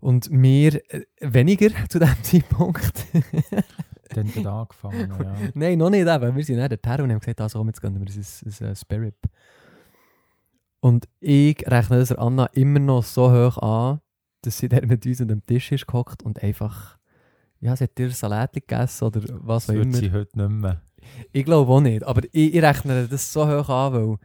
[0.00, 3.06] Und wir äh, weniger zu diesem Zeitpunkt.
[4.14, 5.34] Dann hat angefangen, ja.
[5.52, 6.36] Nein, noch nicht eben.
[6.36, 8.76] Wir sind dann dorthin und haben gesagt, also komm, jetzt gehen wir ein, ein, ein
[8.76, 9.14] Spirit.
[10.80, 14.00] Und ich rechne das Anna immer noch so hoch an,
[14.42, 16.98] dass sie dort mit uns an dem Tisch ist gehockt und einfach
[17.60, 19.96] ja, sie hat ihr Salat gegessen oder was Das auch immer.
[19.96, 20.82] sie heute nicht mehr.
[21.32, 24.16] Ich glaube auch nicht, aber ich, ich rechne das so hoch an, weil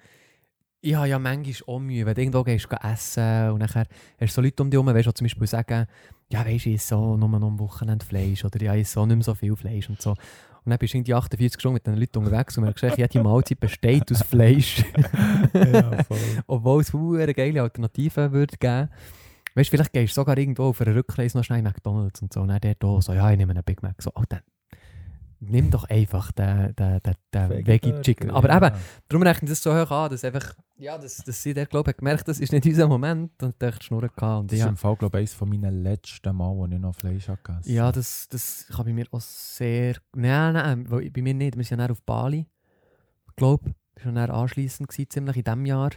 [0.82, 3.86] ich habe ja manchmal auch Mühe, wenn du irgendwo gehst, gehst essen und nachher
[4.20, 5.88] hast du so Leute um dich herum, weißt, die zum Beispiel sagen,
[6.34, 9.16] ja weisst du, ich so nur noch am Wochenende Fleisch oder ja, ich so nicht
[9.16, 10.12] mehr so viel Fleisch und so.
[10.12, 13.60] Und dann bist du irgendwie 48 Stunden mit den Leuten unterwegs und merkst, jede Mahlzeit
[13.60, 14.84] besteht aus Fleisch.
[15.54, 16.18] ja, voll.
[16.48, 18.90] Obwohl es eine geile Alternativen würde geben.
[19.56, 22.42] Weißt du, vielleicht gehst du sogar irgendwo auf einer Rückreise noch schnell McDonalds und so.
[22.42, 24.02] Und dann auch so, ja, ich nehme einen Big Mac.
[24.02, 24.40] So, oh, dann
[25.50, 28.32] nimm doch einfach den, den, den, den Veggie Chicken.
[28.32, 28.58] Aber ja.
[28.58, 28.76] eben,
[29.10, 31.92] darum rechne ich das so hoch an, dass einfach, ja, dass, dass sie der glaube
[31.92, 34.42] ich gemerkt, das ist nicht unser Moment und echt Schnurren gehabt.
[34.42, 36.80] Und Das ist ja, im Fall, glaube ich, eines von meinen letzten Mal, wo ich
[36.80, 41.22] noch Fleisch habe gegessen ja, das, das kann bei mir auch sehr, nein, nein, bei
[41.22, 41.58] mir nicht.
[41.58, 42.48] Wir sind ja auf Bali,
[43.30, 45.92] ich glaube, das war dann anschliessend gewesen, ziemlich in diesem Jahr.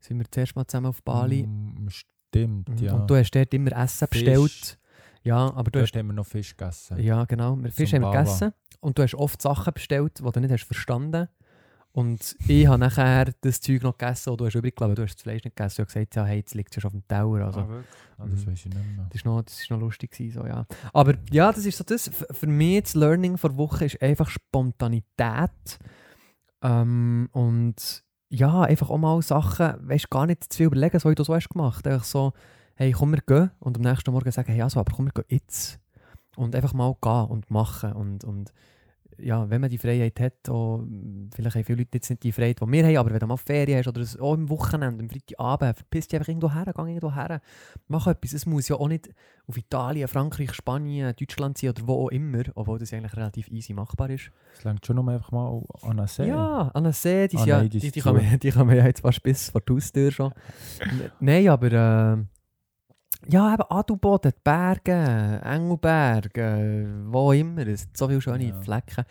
[0.00, 1.44] Sind wir zuerst mal zusammen auf Bali.
[1.46, 2.78] Mm, stimmt, Mhm.
[2.78, 2.94] ja.
[2.94, 4.24] Und du hast dort immer Essen Fisch.
[4.24, 4.78] bestellt.
[5.28, 6.98] Ja, aber du du hast hast immer noch Fisch gegessen.
[7.00, 7.56] Ja, genau.
[7.62, 8.22] Wir Fisch haben wir Baba.
[8.22, 8.52] gegessen.
[8.80, 11.28] Und du hast oft Sachen bestellt, die du nicht hast verstanden
[11.92, 15.14] Und ich habe nachher das Zeug noch gegessen, und du hast übrig gelassen, du hast
[15.16, 15.76] das Fleisch nicht gegessen.
[15.76, 17.46] Du hast gesagt, ja, hey, jetzt liegt es schon auf dem Teller.
[17.46, 17.86] Also, Ah, wirklich?
[18.18, 18.50] Ah, das Mhm.
[18.50, 19.06] weiß ich nicht mehr.
[19.10, 20.66] das, ist noch, das ist noch lustig gewesen, so, ja.
[20.92, 22.10] Aber ja, das ist so das.
[22.30, 25.78] Für mich das Learning der Woche ist einfach Spontanität.
[26.62, 31.14] Ähm, und ja, einfach auch mal Sachen, weißt gar nicht zu viel überlegen, so wie
[31.14, 31.86] du so hast gemacht.
[31.86, 32.32] Einfach so,
[32.78, 33.50] hey, komm, wir gehen.
[33.58, 35.80] Und am nächsten Morgen sagen, hey, also, aber komm, wir gehen jetzt.
[36.36, 37.92] Und einfach mal gehen und machen.
[37.92, 38.52] Und, und
[39.20, 40.84] ja, wenn man die Freiheit hat, auch,
[41.34, 43.36] vielleicht haben viele Leute jetzt nicht die Freiheit, die wir haben, aber wenn du mal
[43.36, 47.12] Ferien hast oder auch im Wochenende, am Freitagabend, verpiss dich einfach irgendwo her, geh irgendwo
[47.12, 47.40] her.
[47.88, 48.32] Mach etwas.
[48.32, 49.10] Es muss ja auch nicht
[49.48, 53.72] auf Italien, Frankreich, Spanien, Deutschland sein oder wo auch immer, obwohl das eigentlich relativ easy
[53.72, 54.30] machbar ist.
[54.56, 56.28] Es längt schon nur einfach mal an einen See.
[56.28, 58.76] Ja, an einem See, die, Ah, ja, die die, die, kann man, die kann man
[58.76, 60.32] ja jetzt fast bis vor die Haustür schon.
[61.18, 62.24] Nein, aber äh,
[63.28, 68.60] ja, eben Adelboden, die Berge, Engelberg, äh, wo immer, es sind so viele schöne Ja.
[68.62, 69.04] Flecken.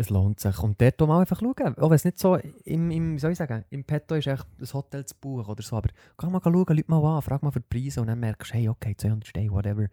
[0.00, 0.56] Es lohnt sich.
[0.62, 1.76] Und dort mal einfach schauen.
[1.76, 4.46] Auch wenn es nicht so im, im, wie soll ich sagen, im Petto ist echt
[4.60, 5.74] ein Hotel zu buchen oder so.
[5.76, 8.52] Aber geh mal schauen, Leute mal an, frag mal für die Preise und dann merkst
[8.52, 9.86] du, hey, okay, 200 Steine, whatever,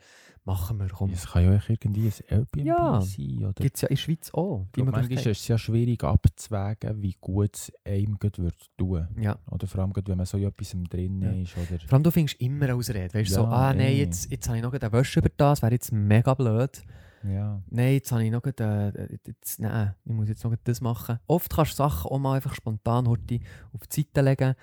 [0.43, 1.09] machen wir, komm.
[1.09, 3.01] Es kann ja auch irgendwie ein Airbnb Ja.
[3.01, 3.37] sein.
[3.45, 7.01] Oder Gibt es ja in der Schweiz auch, die manchmal ist es ja schwierig abzuwägen,
[7.01, 8.37] wie gut es einem wird
[8.77, 9.07] tun.
[9.19, 9.39] Ja.
[9.49, 11.31] Oder vor allem, wenn man so in etwas drin Ja.
[11.31, 11.57] ist.
[11.57, 13.11] Oder Vor allem, du findest immer eine Ausrede.
[13.11, 15.63] Weißt du, so, Ja, ah nein, jetzt, jetzt habe ich noch eine Wäsche über das,
[15.63, 16.83] wäre jetzt mega blöd.
[17.27, 17.61] Ja.
[17.69, 21.19] Nein, jetzt habe ich noch gerade, äh, jetzt, nein, ich muss jetzt noch das machen.
[21.27, 23.39] Oft kannst du Sachen auch mal einfach spontan heute
[23.73, 24.55] auf die Seite legen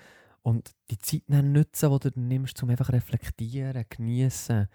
[0.43, 4.67] und die Zeit dann nutzen, die du nimmst, um einfach reflektieren, genießen.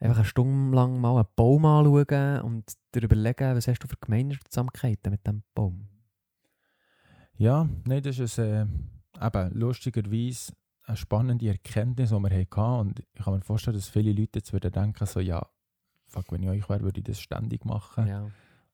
[0.00, 3.96] Einfach eine Stunde lang mal einen Baum anschauen und dir überlegen, was hast du für
[4.00, 5.88] Gemeinsamkeiten mit diesem Baum.
[7.36, 8.66] Ja, nein, das ist äh,
[9.20, 10.52] eben lustigerweise
[10.84, 12.80] eine spannende Erkenntnis, die wir hatten.
[12.80, 15.46] Und ich kann mir vorstellen, dass viele Leute jetzt würden denken, so, ja,
[16.08, 18.06] fuck, wenn ich euch wäre, würde ich das ständig machen.
[18.06, 18.26] Ja.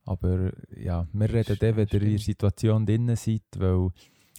[0.06, 2.18] Aber ja, wir reden dann, wenn ihr in der.
[2.18, 3.90] Situation drin seid, weil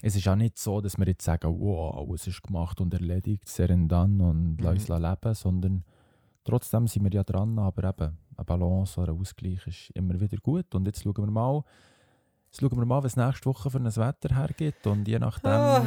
[0.01, 3.47] es ist auch nicht so, dass wir jetzt sagen, wow, alles ist gemacht und erledigt,
[3.47, 4.57] sehr und dann und Mhm.
[4.61, 5.83] lass uns leben, sondern
[6.43, 10.37] trotzdem sind wir ja dran, aber eben eine Balance oder ein Ausgleich ist immer wieder
[10.37, 10.73] gut.
[10.75, 11.63] Und jetzt schauen wir mal,
[12.47, 15.85] jetzt schauen wir mal, was nächste Woche für ein Wetter hergibt und je nachdem, Ah.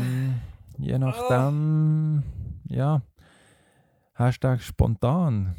[0.79, 2.23] je nachdem,
[2.69, 3.03] ja,
[4.15, 5.55] Hashtag spontan,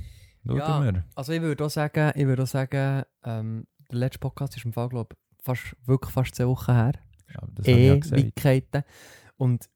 [0.58, 0.94] schauen Ja.
[0.94, 1.04] wir.
[1.16, 4.74] Also ich würde auch sagen, ich würde auch sagen ähm, der letzte Podcast ist im
[4.74, 6.94] Fall, glaube fast, wirklich fast zwei Wochen her.
[7.34, 8.22] Ja, das habe ich ja gesagt.
[8.22, 8.84] Ewigkeiten.
[9.38, 9.70] Und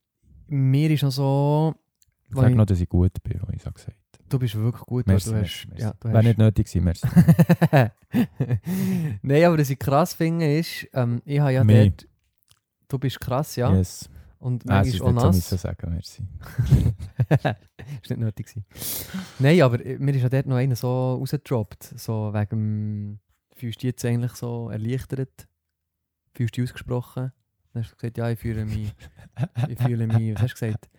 [0.47, 1.75] mir ist noch so,
[2.29, 3.97] Ich sage ich- noch, dass ich gut bin, was ich sage gesagt
[4.29, 5.67] du bist wirklich gut, Merci, du merci, hast...
[5.69, 5.83] merci.
[5.83, 7.07] Ja, du Wäre hast nicht nötig gewesen, merci.
[9.21, 11.91] Nein, aber was ich krass finde ist, ähm, ich habe ja Mich.
[11.91, 12.07] dort...
[12.87, 13.71] Du bist krass, ja.
[13.75, 14.09] Yes.
[14.43, 15.61] Und Nein, manchmal auch so, nass.
[15.61, 16.23] sagen, merci.
[18.01, 18.65] ist nicht nötig gewesen.
[19.39, 21.93] Nein, aber äh, mir ist ja dort noch einer so rausgedroppt.
[21.97, 23.19] So wegen dem...
[23.55, 25.47] Fühlst du jetzt eigentlich so erleichtert?
[26.33, 27.31] Fühlst du dich ausgesprochen?
[27.73, 28.93] Dann hast du gesagt, ja, ich fühle mich...
[29.69, 30.35] Ich fühle mich...
[30.35, 30.89] Was hast du gesagt?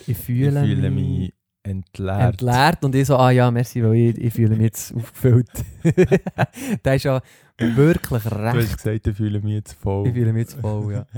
[0.00, 2.20] Ich Ich fühle, fühle mich entleert.
[2.42, 5.48] entleert und ich so, ah ja, merci, weil ich, ich fühle mich jetzt aufgefüllt.
[6.84, 7.20] der ist ja
[7.58, 8.56] wirklich Du recht.
[8.56, 10.08] hast gesagt, ich fühle mich jetzt voll.
[10.08, 11.06] Ich fühle mich jetzt voll, ja.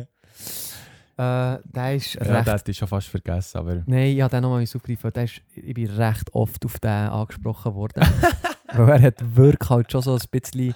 [1.16, 2.48] äh, der ist ja, recht...
[2.48, 5.12] das hätte ich schon fast vergessen, aber Nein, ich habe den nochmal aufgegriffen.
[5.12, 8.04] Der ist, ich bin recht oft auf den angesprochen worden.
[8.72, 10.74] weil er hat wirklich halt schon so ein bisschen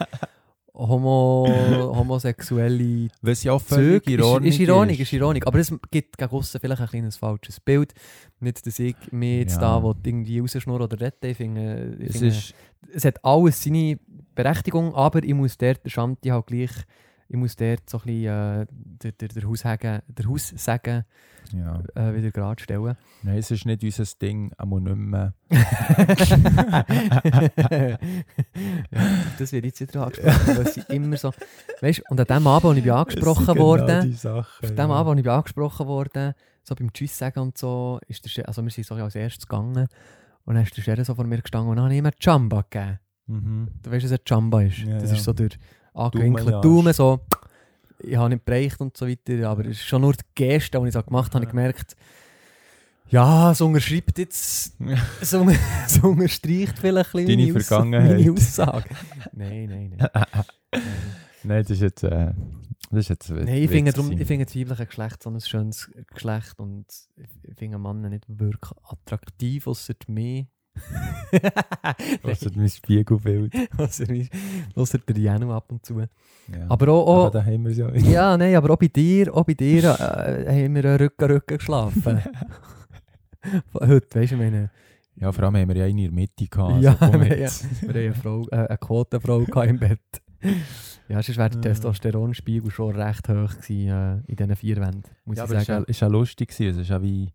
[0.74, 4.22] homo, homosexuelle was ja auch völlig Züge.
[4.22, 5.46] ironisch ist, ist ironisch, ist ironisch.
[5.46, 7.92] Aber es gibt gegen aussen vielleicht ein kleines falsches Bild.
[8.40, 9.80] Nicht, dass ich mich jetzt Ja.
[9.80, 12.54] da irgendwie rausschnurren oder retten finde, ich Es finde ist,
[12.94, 13.98] es hat alles seine
[14.34, 16.70] Berechtigung, aber ich muss der Shanti halt gleich
[17.28, 21.04] ich muss dort so ein bisschen äh, der, der, der Haushagen, der Haussagen
[21.52, 21.82] Ja.
[21.94, 22.96] äh, wieder gerade stellen.
[23.22, 25.34] Nein, es ist nicht unser Ding, einmal nicht mehr.
[28.90, 29.00] ja,
[29.38, 31.32] das wird jetzt wieder angesprochen, weil sie immer so...
[31.82, 35.18] Weißt, und an dem Abend, als ich angesprochen genau wurde, die Sachen, auf dem Abend,
[35.18, 38.86] als ich angesprochen wurde, so beim Tschüss sagen und so, ist der, also wir sind
[38.86, 39.86] so als erstes gegangen
[40.44, 42.14] und dann ist der Scherer so vor mir gestanden und dann habe ich ihm eine
[42.18, 42.98] Jamba gegeben.
[43.26, 43.68] Mhm.
[43.82, 44.78] Du weißt, was ein Jamba ist?
[44.78, 45.16] Ja, das ja.
[45.16, 45.34] ist so
[46.10, 46.62] Daumenarsch.
[46.62, 47.20] Daumen, so.
[48.00, 51.02] Ich habe nicht bereicht und so weiter, aber schon nur die Geste, die ich so
[51.02, 51.96] gemacht habe, habe ich gemerkt,
[53.10, 54.76] ja, es unterschreibt jetzt,
[55.20, 55.56] es, un-
[55.86, 58.16] es unterstreicht vielleicht ein bisschen Deine meine Aus- Vergangenheit.
[58.18, 58.84] meine Aussage.
[59.32, 60.10] nein, nein, nein.
[60.14, 60.44] nein.
[61.44, 62.02] Nein, das ist jetzt.
[62.02, 62.32] Äh,
[62.90, 65.90] das ist jetzt Nein, ich finde, drum, ich finde das weibliche Geschlecht so ein schönes
[66.12, 66.84] Geschlecht und
[67.16, 70.46] ich finde Männer nicht wirklich attraktiv, außer mir.
[72.22, 73.52] Das ist mein Spiegelbild.
[73.76, 76.00] Ausser der Janu ab und zu.
[76.00, 76.06] Ja.
[76.68, 77.94] Aber auch, Aber auch da haben wir es ja.
[77.94, 81.58] ja, nein, aber auch bei dir, auch bei dir äh, haben wir einen Rücken Rücken
[81.58, 82.22] geschlafen.
[83.74, 84.70] Heute, weißt du, meine,
[85.16, 86.82] ja, vor allem haben wir ja eine in der Mitte gehabt.
[86.82, 87.66] Ja, also wir- jetzt.
[87.82, 90.00] wir haben eine, Frau, äh, eine Quotenfrau im Bett.
[91.08, 91.62] Ja, sonst wäre der Ja.
[91.62, 95.66] Testosteronspiegel schon recht hoch gewesen äh, in diesen vier Wänden, muss Ja, ich aber es
[95.66, 95.84] sagen.
[95.86, 96.50] war ja, ja lustig.
[96.50, 97.32] Es ist ja wie,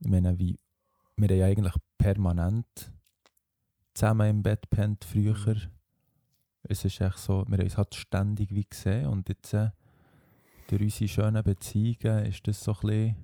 [0.00, 0.58] ich meine, wie,
[1.18, 2.92] wir haben ja eigentlich permanent
[3.94, 5.56] zusammen im Bett gepennt früher.
[6.62, 9.70] Es ist echt so, wir haben uns halt ständig wie gesehen und jetzt äh,
[10.68, 13.16] durch unsere schönen Beziehungen ist das so ein bisschen,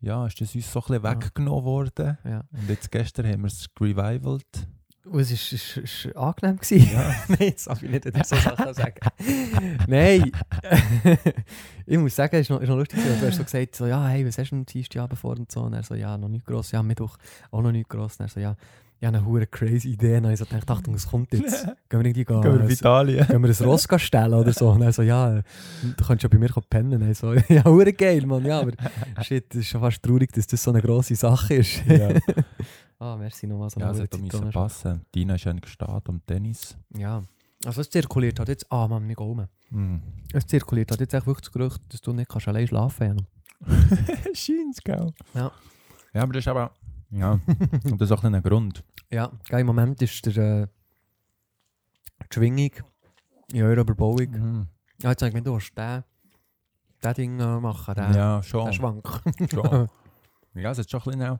[0.00, 2.18] ja, ist das uns so ein bisschen weggenommen worden.
[2.24, 2.44] Ja.
[2.52, 4.68] Und jetzt gestern haben wir es revivalt.
[5.08, 6.90] Und es ist, ist, ist angenehm gewesen.
[6.92, 7.14] Ja.
[7.28, 9.00] Nein, jetzt darf ich nicht wieder so Sachen sagen.
[9.86, 10.32] Nein,
[11.86, 12.98] ich muss sagen, es ist noch, ist noch lustig.
[13.02, 15.60] Du hast so gesagt, so, ja, hey, was hast du am Dienstagabend vor und so.
[15.60, 16.72] Und er so, ja, noch nicht gross.
[16.72, 17.16] Ja, Mittwoch
[17.52, 18.16] auch noch nicht gross.
[18.18, 18.56] Und er so, ja,
[18.98, 20.16] ich habe eine hure crazy Idee.
[20.16, 21.64] Und ich so gedacht, Achtung, es kommt jetzt.
[21.88, 23.26] Gehen wir irgendwie gehen, Gehen wir auf äh, Italien.
[23.26, 24.70] Gehen wir ein Ross stellen oder so?
[24.70, 27.00] Und er so, ja, du kannst ja bei mir pennen.
[27.00, 28.44] Und so, ja, hure geil, Mann.
[28.44, 28.72] Ja, aber
[29.22, 31.84] shit, das ist schon fast traurig, dass das so eine grosse Sache ist.
[31.86, 32.08] Ja.
[32.98, 33.70] Ah, merci nochmal.
[33.70, 35.06] So Ja, es auch müssen passen.
[35.14, 36.76] Dina ist ja gestartet am Tennis.
[36.96, 37.22] Ja.
[37.64, 39.46] Also es zirkuliert hat jetzt, ah Mann, wir gehen um.
[39.70, 40.02] Mhm.
[40.32, 43.26] Es zirkuliert hat jetzt echt wirklich das Gerücht, dass du nicht kannst allein schlafen
[43.60, 44.38] kannst.
[44.38, 45.12] Scheint's, gell?
[45.34, 45.50] Ja.
[46.12, 46.72] Ja, aber das ist aber...
[47.10, 47.32] Ja,
[47.84, 48.84] und das ist auch ein Grund.
[49.10, 50.66] Ja, gell, im Moment ist der, äh,
[52.22, 52.70] die Schwingung
[53.52, 54.30] in eurer Überbauung.
[54.30, 54.66] Mhm.
[55.02, 56.02] Ja, jetzt sag ich mir, du willst den,
[57.02, 58.72] den Ding äh, machen, den, Ja, den schon.
[58.72, 59.08] Schwank.
[59.50, 59.88] schon.
[60.54, 61.38] Ja, es ist schon ein bisschen...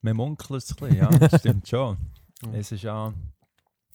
[0.00, 1.96] Man munkelt es ein bisschen, ja, das stimmt schon.
[2.42, 2.54] Mhm.
[2.54, 3.12] Es ist ja...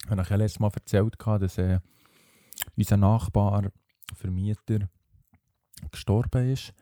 [0.03, 1.79] Ich habe euch ja letztes Mal erzählt, dass äh,
[2.75, 3.71] unser Nachbar,
[4.13, 4.89] Vermieter,
[5.91, 6.73] gestorben ist.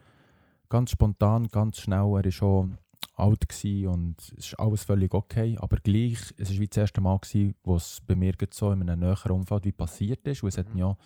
[0.70, 2.00] Ganz spontan, ganz schnell.
[2.00, 2.78] Er war schon
[3.16, 3.46] alt
[3.86, 5.58] und es ist alles völlig okay.
[5.60, 8.82] Aber gleich, es war wie das erste Mal, gewesen, wo es bei mir so in
[8.82, 10.44] einem näheren Umfeld wie passiert ist.
[10.44, 10.98] Und es hat mich ja,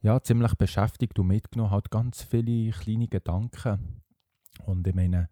[0.00, 1.70] ja ziemlich beschäftigt und mitgenommen.
[1.70, 4.02] Halt ganz viele kleine Gedanken.
[4.64, 5.28] Und ich meine,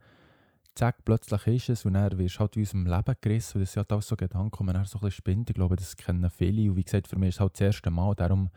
[0.75, 3.59] zack, plötzlich ist es und dann wirst du halt aus dem Leben gerissen.
[3.59, 5.51] Und das sind halt auch so Gedanken, die man dann so ein bisschen spinnt.
[5.51, 6.71] Ich glaube, das kennen viele.
[6.71, 8.15] Und wie gesagt, für mich ist es halt das erste Mal.
[8.15, 8.51] Darum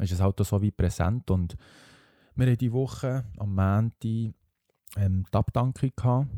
[0.00, 1.30] ist es halt auch so wie präsent.
[1.30, 1.56] Und
[2.34, 4.34] wir hatten diese Woche am Montag
[4.96, 6.28] ähm, die Abdankung gehabt.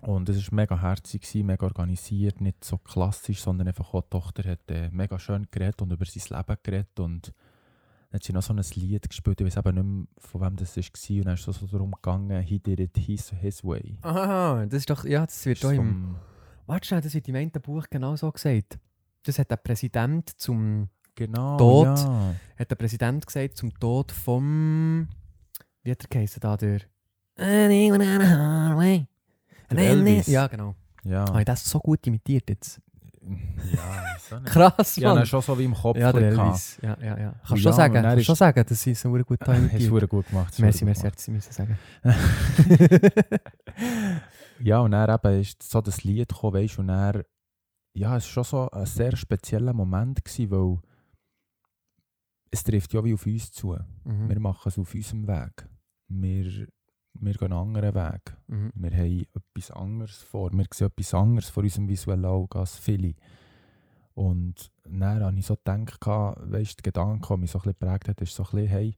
[0.00, 4.10] Und es war mega herzig, gewesen, mega organisiert, nicht so klassisch, sondern einfach auch die
[4.10, 7.00] Tochter hat äh, mega schön geredet und über sein Leben geredet.
[7.00, 7.32] Und
[8.16, 10.56] dann hat sie noch so ein Lied gespielt, ich weiß eben nicht mehr, von wem
[10.56, 11.16] das war.
[11.18, 13.98] Und dann ist es so darum gegangen, he did it his, his way.
[14.02, 16.16] Aha, das ist doch, ja, das wird Das ist im,
[16.66, 18.78] warte schnell, das wird im einen Buch genau so gesagt.
[19.24, 21.86] Das hat der Präsident zum, Genau, Tod.
[21.86, 22.34] ja.
[22.58, 25.08] hat der Präsident gesagt zum Tod vom,
[25.82, 26.80] wie hat er geheißen da, der.
[29.70, 30.26] Der Elvis.
[30.26, 30.74] Ja, genau.
[31.04, 32.80] Ja, Habe ich das so gut imitiert jetzt?
[33.72, 34.40] Ja.
[34.44, 35.18] Krass, Ja, Mann.
[35.18, 35.98] dann schon so wie im Kopf.
[35.98, 36.78] Ja, der ein Elvis.
[36.82, 37.32] Ja, ja, ja.
[37.32, 39.72] Kannst Ja, du schon sagen, kannst ist- schon sagen, dass sie so gut gehabt.
[39.72, 40.58] Hast du gut gemacht.
[40.58, 41.78] Merci, merci, hätte sie müssen sagen.
[44.60, 47.22] Ja, und dann eben ist so das Lied gekommen, weißt du, und dann,
[47.94, 50.78] ja, es war schon so ein sehr spezieller Moment, gewesen, weil
[52.50, 53.76] es trifft ja wie auf uns zu.
[54.04, 54.28] Mhm.
[54.30, 55.68] Wir machen es auf unserem Weg.
[56.08, 56.68] Wir,
[57.20, 58.36] wir gehen einen anderen Weg.
[58.48, 58.72] Mhm.
[58.74, 60.52] Wir haben etwas anderes vor.
[60.52, 63.14] Wir sehen etwas anderes vor unserem visuellen Auge als viele.
[64.14, 68.08] Und dann habe ich so gedacht, weißt der Gedanke, der mich so ein bisschen geprägt
[68.08, 68.96] hat, ist so ein bisschen, hey,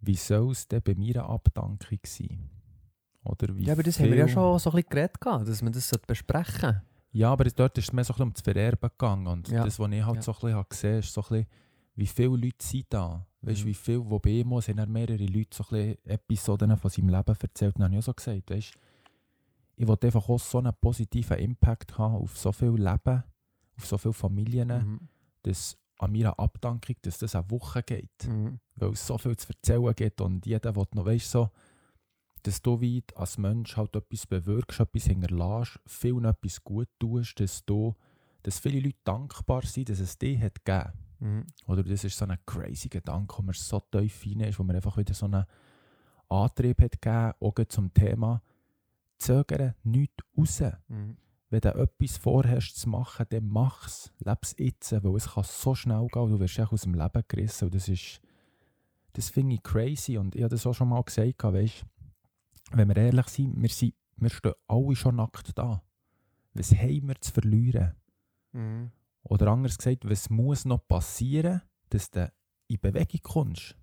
[0.00, 2.50] wie soll es denn bei mir eine Abdankung sein?
[3.24, 5.16] Oder wie Ja, aber das haben wir ja viel- schon so ein bisschen geredet,
[5.48, 6.82] dass wir das besprechen.
[7.12, 9.26] Ja, aber dort ist es mehr so ein bisschen um das Vererben gegangen.
[9.26, 9.64] Und Ja.
[9.64, 10.22] das, was ich halt Ja.
[10.22, 11.46] so ein bisschen habe gesehen ist so ein bisschen,
[11.96, 13.26] wie viele Leute sind da?
[13.42, 13.68] Weißt du, Mhm.
[13.68, 17.36] wie viele, wo bei ihm sind dann mehrere Leute so ein Episoden von seinem Leben
[17.40, 17.76] erzählt.
[17.76, 18.74] Dann habe ich auch so gesagt, weißt,
[19.76, 23.22] ich wollte einfach auch so einen positiven Impact haben auf so viele Leben,
[23.76, 25.08] auf so viele Familien, Mhm.
[25.42, 28.26] dass an meiner Abdankung, dass das eine Woche geht.
[28.28, 28.58] Mhm.
[28.76, 31.50] Weil es so viel zu erzählen gibt und jeder, der noch weißt, so,
[32.42, 37.64] dass du wie als Mensch halt etwas bewirkst, etwas hinterlässt, vielen etwas gut tust, dass,
[37.64, 37.94] du,
[38.42, 40.92] dass viele Leute dankbar sind, dass es dich hat gegeben
[41.24, 41.46] Mhm.
[41.66, 44.76] Oder das ist so ein crazy Gedanke, wo man so tief rein ist, wo man
[44.76, 45.46] einfach wieder so einen
[46.28, 48.42] Antrieb hat gegeben, auch zum Thema
[49.16, 50.60] Zögern nichts raus.
[50.88, 51.16] Mhm.
[51.48, 54.12] Wenn du etwas vorhast zu machen, dann mach es.
[54.18, 57.24] Lebe es jetzt, weil es kann so schnell gehen, du wirst echt aus dem Leben
[57.26, 57.66] gerissen.
[57.66, 58.20] Und das ist,
[59.14, 60.18] das finde ich crazy.
[60.18, 61.86] Und ich habe das auch schon mal gesagt, weißt,
[62.72, 65.82] wenn wir ehrlich sind, wir, sind, wir stehen alle schon nackt da.
[66.52, 67.94] Was haben wir zu verlieren?
[68.52, 68.90] Mhm.
[69.24, 72.30] Oder anders gesagt, was muss noch passieren, dass du
[72.68, 73.76] in Bewegung kommst?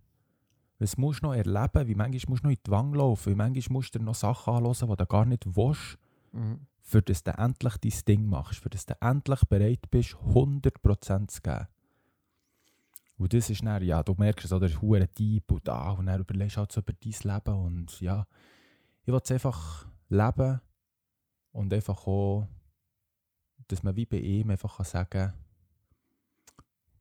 [0.80, 1.88] Was musst du noch erleben?
[1.88, 3.32] Wie manchmal musst du noch in die Wange laufen?
[3.32, 5.98] Wie manchmal musst du dir noch Sachen anhören, die du gar nicht willst,
[6.34, 6.66] Mhm.
[6.80, 11.42] für das du endlich dein Ding machst, für das du endlich bereit bist, 100% zu
[11.42, 11.68] geben.
[13.18, 16.22] Und das ist dann, ja, du merkst es, oder hure deep und da, und dann
[16.22, 18.26] überlegst du halt so über dein Leben und ja,
[19.04, 20.62] ich will es einfach leben
[21.52, 22.48] und einfach auch,
[23.72, 25.34] dass man wie bei ihm einfach kann sagen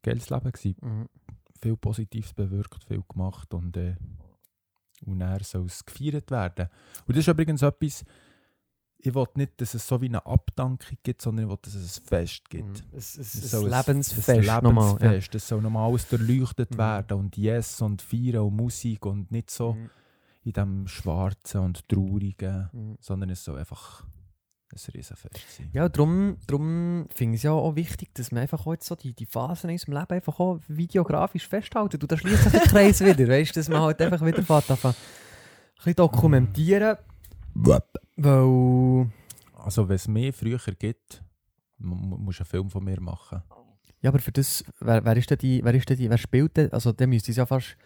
[0.03, 1.09] geiles Leben gewesen, Mhm.
[1.61, 3.97] viel Positives bewirkt, viel gemacht und, äh,
[5.05, 6.69] und dann soll es gefeiert werden.
[7.07, 8.05] Und das ist übrigens etwas,
[9.03, 12.01] ich will nicht, dass es so wie eine Abdankung gibt, sondern ich will, dass es
[12.01, 12.69] ein Fest gibt.
[12.69, 12.97] Mhm.
[12.97, 14.97] Es, es, Es ein- Lebensfest ein nochmal.
[15.01, 15.09] Ja.
[15.11, 15.35] Lebensfest.
[15.37, 16.79] Es soll nochmal alles durchleuchtet Mhm.
[16.79, 19.91] werden und Yes und Feiern und Musik und nicht so Mhm.
[20.45, 22.97] in dem Schwarzen und Traurigen, Mhm.
[23.01, 24.07] sondern es soll einfach
[24.73, 25.71] ein Riesenfest sein.
[25.73, 29.13] Ja, darum, darum finde ich es ja auch wichtig, dass man einfach jetzt so die,
[29.15, 31.99] die Phasen in unserem Leben einfach auch videografisch festhalten.
[32.01, 34.71] Und da schließt sich der Kreis wieder, weißt du, dass man halt einfach wieder fährt,
[34.71, 36.97] anfangen, ein bisschen dokumentieren.
[37.55, 37.83] Weil,
[39.55, 41.23] Also wenn es mehr früher gibt,
[41.79, 43.43] mu- mu- musst du einen Film von mir machen.
[44.01, 46.57] ja, aber für das, wer, wer ist denn die, wer ist denn die, wer spielt
[46.57, 47.77] denn, also der müsste es ja fast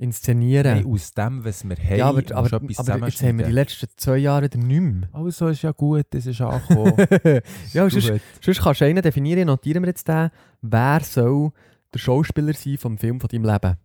[0.00, 0.78] inszenieren.
[0.78, 3.86] Nein, aus dem, was wir haben, ja, aber, aber, aber jetzt haben wir die letzten
[3.96, 5.08] zwei Jahre wieder nicht mehr.
[5.20, 6.94] Also ist ja gut, das ist angekommen.
[7.72, 10.30] ja, Ist sonst, sonst kannst du einen definieren, notieren wir jetzt den,
[10.62, 11.52] wer soll
[11.92, 13.76] der Schauspieler sein vom Film von deinem Leben?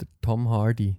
[0.00, 0.96] Der Tom Hardy.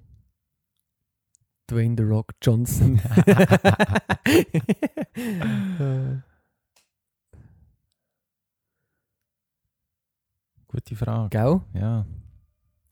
[1.69, 3.01] Dwayne The Rock Johnson.
[10.85, 11.29] Gute Frage.
[11.29, 11.61] Gell?
[11.73, 12.05] Ja.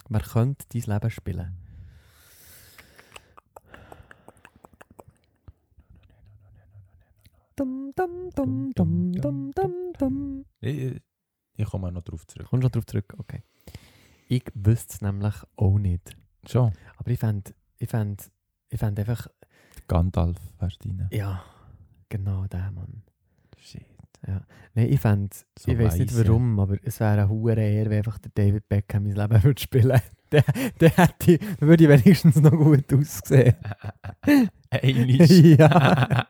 [0.10, 1.58] Wer könnte dein Leben spielen?
[7.56, 10.46] Dum, dum, dum, dum, dum, dum, dum.
[10.62, 11.02] Ich,
[11.58, 12.48] ich komme noch drauf zurück.
[12.50, 13.14] Kommst du noch drauf zurück?
[13.18, 13.44] Okay.
[14.30, 16.16] Ich wüsste es nämlich auch nicht.
[16.48, 16.72] Schon.
[16.98, 18.32] Aber ich fände ich fänd,
[18.70, 19.28] ich fänd einfach,
[19.88, 21.08] Gandalf wärst rein.
[21.12, 21.44] ja,
[22.10, 23.04] genau der Mann.
[23.58, 23.86] Shit.
[24.74, 27.98] Nein, ich fände, So ich weiß nicht warum, aber es wäre eine hohe Ehre, wenn
[27.98, 30.02] einfach der David Beckham mein Leben würde spielen
[30.32, 30.44] Der,
[30.80, 33.56] der hätte, würde ich wenigstens noch gut aussehen.
[34.70, 35.30] Eilish.
[35.60, 36.26] ja.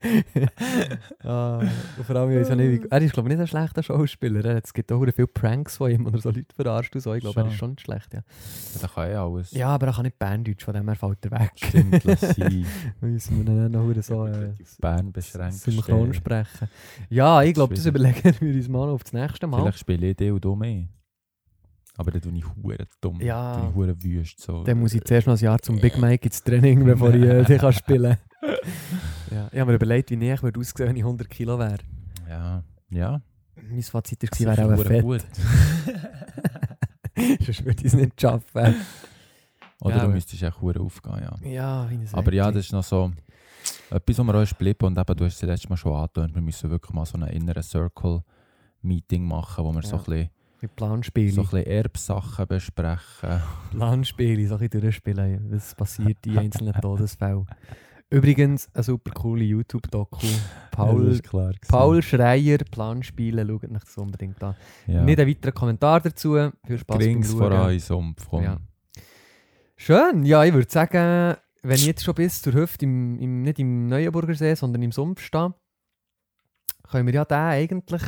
[1.24, 3.48] ah, und vor allem, ich weiß auch nicht, wie, er ist glaube ich nicht ein
[3.48, 4.44] schlechter Schauspieler.
[4.44, 7.14] Er hat, es gibt auch viele Pranks von ihm oder so Leute verarscht und so.
[7.14, 8.20] Ich glaube, er ist schon nicht schlecht, ja.
[8.80, 9.50] Da kann ja alles.
[9.50, 11.52] Ja, aber er kann nicht Berndeutsch, von dem her fällt er weg.
[11.56, 12.66] Stimmt, lass sein.
[13.00, 15.54] Müssen wir dann noch so äh, Bern beschränkt.
[15.54, 16.68] synchron sprechen.
[17.10, 19.62] Ja, ich glaube, das überlegen wir uns mal auf das nächste Mal.
[19.62, 20.86] Vielleicht spiele ich den und du mehr.
[21.98, 23.20] Aber dann tue ich hure dumm.
[23.20, 23.52] Ja.
[23.54, 24.40] Dann tue ich hure wüst.
[24.40, 24.62] So.
[24.64, 27.42] Dann muss ich zuerst noch ein Jahr zum Big Mike ins Training, bevor ich äh,
[27.44, 28.54] den kann spielen kann.
[29.30, 31.76] Ja, ich habe mir überlegt, wie näher ich würde aussehen, wenn ich 100 Kilo wäre.
[32.26, 32.62] Ja.
[32.88, 33.20] Ja.
[33.70, 35.02] Mein Fazit war, Das wäre auch hure Fett.
[35.02, 35.24] gut.
[37.44, 38.74] Sonst würde ich es nicht schaffen.
[39.80, 41.48] Oder Ja, du aber- müsstest echt hure aufgehen, ja.
[41.50, 43.12] Ja, wie Aber ja, das ist noch so
[43.90, 44.86] etwas, was mir auch ist geblieben.
[44.86, 47.26] Und eben, du hast es letztes Mal schon angetönt, wir müssen wirklich mal so ein
[47.28, 50.02] inneren Circle-Meeting machen, wo wir so Ja.
[50.02, 50.30] ein bisschen,
[50.60, 51.30] Mit Planspiele.
[51.30, 53.40] so ein bisschen Erbsachen besprechen.
[53.70, 57.46] Planspiele, so ein bisschen durchspielen, was passiert in einzelnen Todesfällen.
[58.10, 60.26] Übrigens, eine super coole YouTube-Doku.
[60.70, 61.52] Paul, klar.
[61.68, 64.56] Paul Schreier, Planspiele, schaut euch das unbedingt an.
[64.86, 65.02] ja.
[65.04, 66.34] Nicht ein weiterer Kommentar dazu.
[66.66, 67.38] Viel Spaß beim Grings Schauen.
[67.38, 68.26] voran in Sumpf.
[68.28, 68.42] Komm.
[68.44, 68.56] Ja.
[69.76, 73.58] Schön, ja, ich würde sagen, wenn ich jetzt schon bis zur Hüfte, im, im, nicht
[73.58, 75.54] im Neuenburger See, sondern im Sumpf stehe,
[76.90, 78.02] können wir ja den eigentlich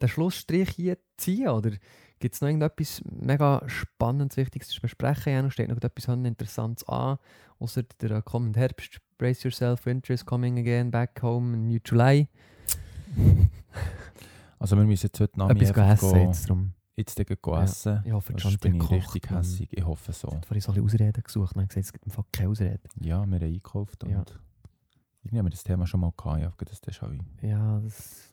[0.00, 1.70] den Schlussstrich hier ziehen, oder?
[2.18, 5.32] Gibt es noch irgendetwas mega Spannendes, Wichtiges zu besprechen?
[5.32, 7.16] Ja, steht noch etwas Interessantes an,
[7.58, 9.00] außer der kommende Herbst.
[9.16, 12.28] Brace yourself, winter is coming again, back home in New July.
[14.58, 16.72] Also wir müssen jetzt heute Nachmittag Etwas essen go- jetzt drum.
[16.96, 17.62] jetzt gehen Ja.
[17.62, 18.02] essen.
[18.04, 19.68] Ich hoffe, John bin ich richtig hässig.
[19.72, 20.28] Ich hoffe so.
[20.32, 22.50] Jetzt habe ich so ein bisschen Ausreden gesucht und habe gesagt, es gibt einfach keine
[22.50, 22.80] Ausreden.
[23.00, 24.18] Ja, wir haben eingekauft und Ja.
[24.18, 26.40] haben wir das Thema schon mal gehabt.
[26.42, 28.29] Ja, das ist auch Ja, das,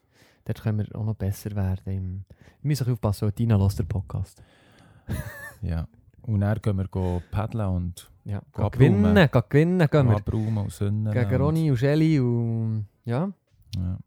[0.48, 1.92] dort können wir auch noch besser werden.
[1.92, 2.24] Im,
[2.62, 4.42] wir müssen aufpassen, weil Tina hört den Podcast.
[5.62, 5.86] Ja.
[6.22, 10.16] Und dann gehen wir paddeln und Ja, Geh gehen gewinnen, gehen gewinnen, gehen wir.
[10.16, 11.12] abräumen und sünden.
[11.12, 13.30] Gegen Ronny und Shelly und ja,
[13.76, 13.98] Ja.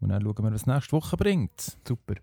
[0.00, 1.76] Und dann schauen wir, was nächste Woche bringt.
[1.86, 2.14] super.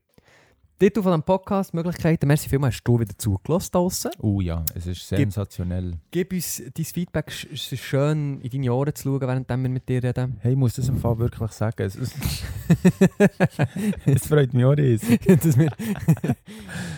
[0.78, 4.12] Titel von diesem Podcast, Möglichkeiten, merci vielmals, hast du wieder zugelassen draussen.
[4.20, 5.94] Oh ja, es ist Gib- sensationell.
[6.12, 9.88] Gib uns dein Feedback, es ist schön in deine Ohren zu schauen, während wir mit
[9.88, 10.36] dir reden.
[10.42, 11.82] Hey, ich muss das im Fall wirklich sagen.
[11.82, 11.96] Es,
[14.06, 15.22] es, freut mich auch riesig.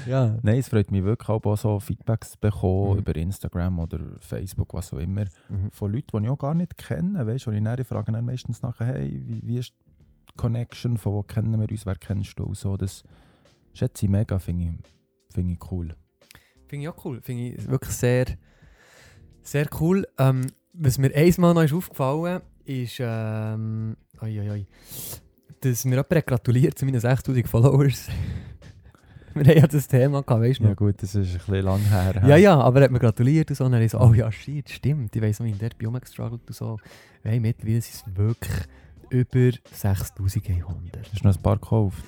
[0.07, 0.37] Ja.
[0.41, 2.99] Nein, es freut mich wirklich auch, so Feedbacks zu bekommen Mhm.
[2.99, 5.25] über Instagram oder Facebook, was auch immer.
[5.49, 5.69] Mhm.
[5.71, 7.27] Von Leuten, die ich auch gar nicht kenne.
[7.27, 9.73] Weißt du, und ich dann frage dann meistens nachher, hey, wie, wie ist
[10.31, 12.53] die Connection, von wo kennen wir uns, wer kennst du?
[12.55, 13.03] So, das
[13.77, 15.95] schätze ich mega, finde ich, finde ich cool.
[16.67, 17.21] Finde ich auch cool.
[17.21, 18.25] Finde ich wirklich sehr,
[19.41, 20.05] sehr cool.
[20.17, 24.67] Ähm, was mir einmal noch ist aufgefallen ist, ähm, oi, oi, oi,
[25.61, 28.09] dass mir jemand gratuliert zu meinen 6000 Followers.
[29.33, 30.75] wir haben ja das Thema gehabt, weißt du Ja noch?
[30.75, 32.21] gut, das ist ein bisschen lang her.
[32.27, 33.65] Ja, ja, aber er hat mir gratuliert und so.
[33.65, 35.15] Und dann so, oh ja, shit, stimmt.
[35.15, 36.77] Ich weiss noch, wie ich dort bei rumgestruggelt und so.
[37.23, 38.67] Hey, mittlerweile sind es wirklich
[39.09, 41.09] über 6100.
[41.11, 42.03] Hast du noch ein paar gekauft?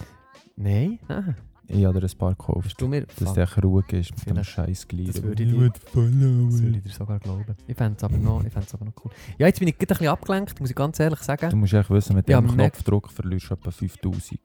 [0.57, 1.36] Nein, nein.
[1.72, 2.82] Ich habe dir ein paar gekauft.
[2.82, 2.89] Du.
[2.89, 5.09] Dass der ruhig ist mit dem scheiß Glied.
[5.09, 7.55] das würde ich dir- Das würde ich dir sogar glauben.
[7.67, 9.11] Ich fände es aber, noch- ich aber noch cool.
[9.38, 11.59] Ja, jetzt bin ich gerade ein bisschen abgelenkt, muss ich ganz ehrlich Du sagen.
[11.59, 14.39] musst echt wissen, mit Ja, dem Knopfdruck verlierst du etwa 5000.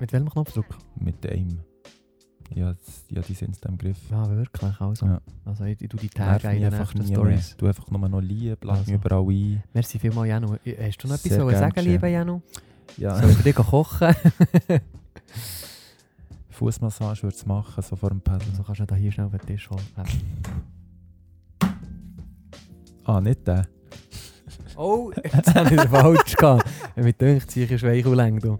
[0.00, 0.66] Mit welchem Knopfdruck?
[0.96, 1.60] Mit einem.
[2.54, 2.74] Ja,
[3.10, 3.98] ja die sind im Griff.
[4.10, 4.80] Ja, wirklich.
[4.80, 5.20] Also, Ja.
[5.44, 7.16] also ich, ich tue die Tage ein, einfach nächsten nie mehr.
[7.16, 7.56] Stories.
[7.58, 8.90] Du einfach nur noch lieb, lad Also.
[8.90, 9.62] mich überall ein.
[9.74, 10.56] Merci vielmals, Janu.
[10.78, 12.40] Hast du noch etwas gern sagen, lieber Janu?
[12.96, 14.14] Ja, Soll ich für dich kochen?
[16.54, 18.54] Fußmassage würde es machen, so vor dem Paddeln.
[18.56, 19.82] so kannst du da hier schnell auf den Tisch holen.
[23.04, 23.66] Ah, nicht der.
[24.76, 26.64] Oh, jetzt habe ich den falsch gehabt.
[26.96, 28.40] Mit denkt, ziehe ich Schweich und Länge.
[28.40, 28.58] du.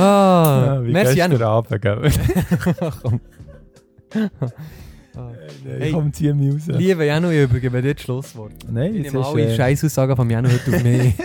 [0.00, 1.42] ah, merci, Janu.
[1.44, 2.10] Abend, gell?
[3.02, 3.20] Komm.
[4.14, 5.34] Nein,
[5.78, 5.92] Hey.
[5.92, 6.78] komm, zieh mich raus.
[6.78, 8.52] Lieber Janu, ich übergebe dir das Schlusswort.
[8.70, 11.14] Nein, Ich nehme alle äh, Scheißaussagen von Janu heute auf mich.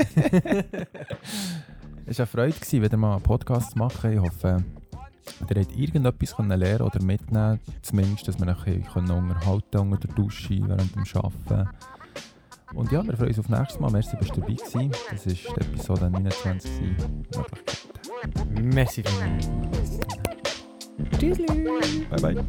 [2.08, 4.14] Es war eine Freude, wieder mal einen Podcast zu machen.
[4.14, 4.64] Ich hoffe,
[5.49, 10.60] ihr habt irgendetwas lernen oder mitnehmen Zumindest, dass wir euch unterhalten können unter der Dusche,
[10.68, 11.70] während dem Arbeiten.
[12.74, 13.91] Und ja, wir freuen uns auf nächstes Mal.
[13.91, 14.91] Merci, dass du dabei gewesen.
[15.10, 16.72] Das war die Episode 29.
[18.62, 19.49] Merci vielmals.
[21.20, 21.38] Tschüss.
[22.10, 22.45] Bye, bye.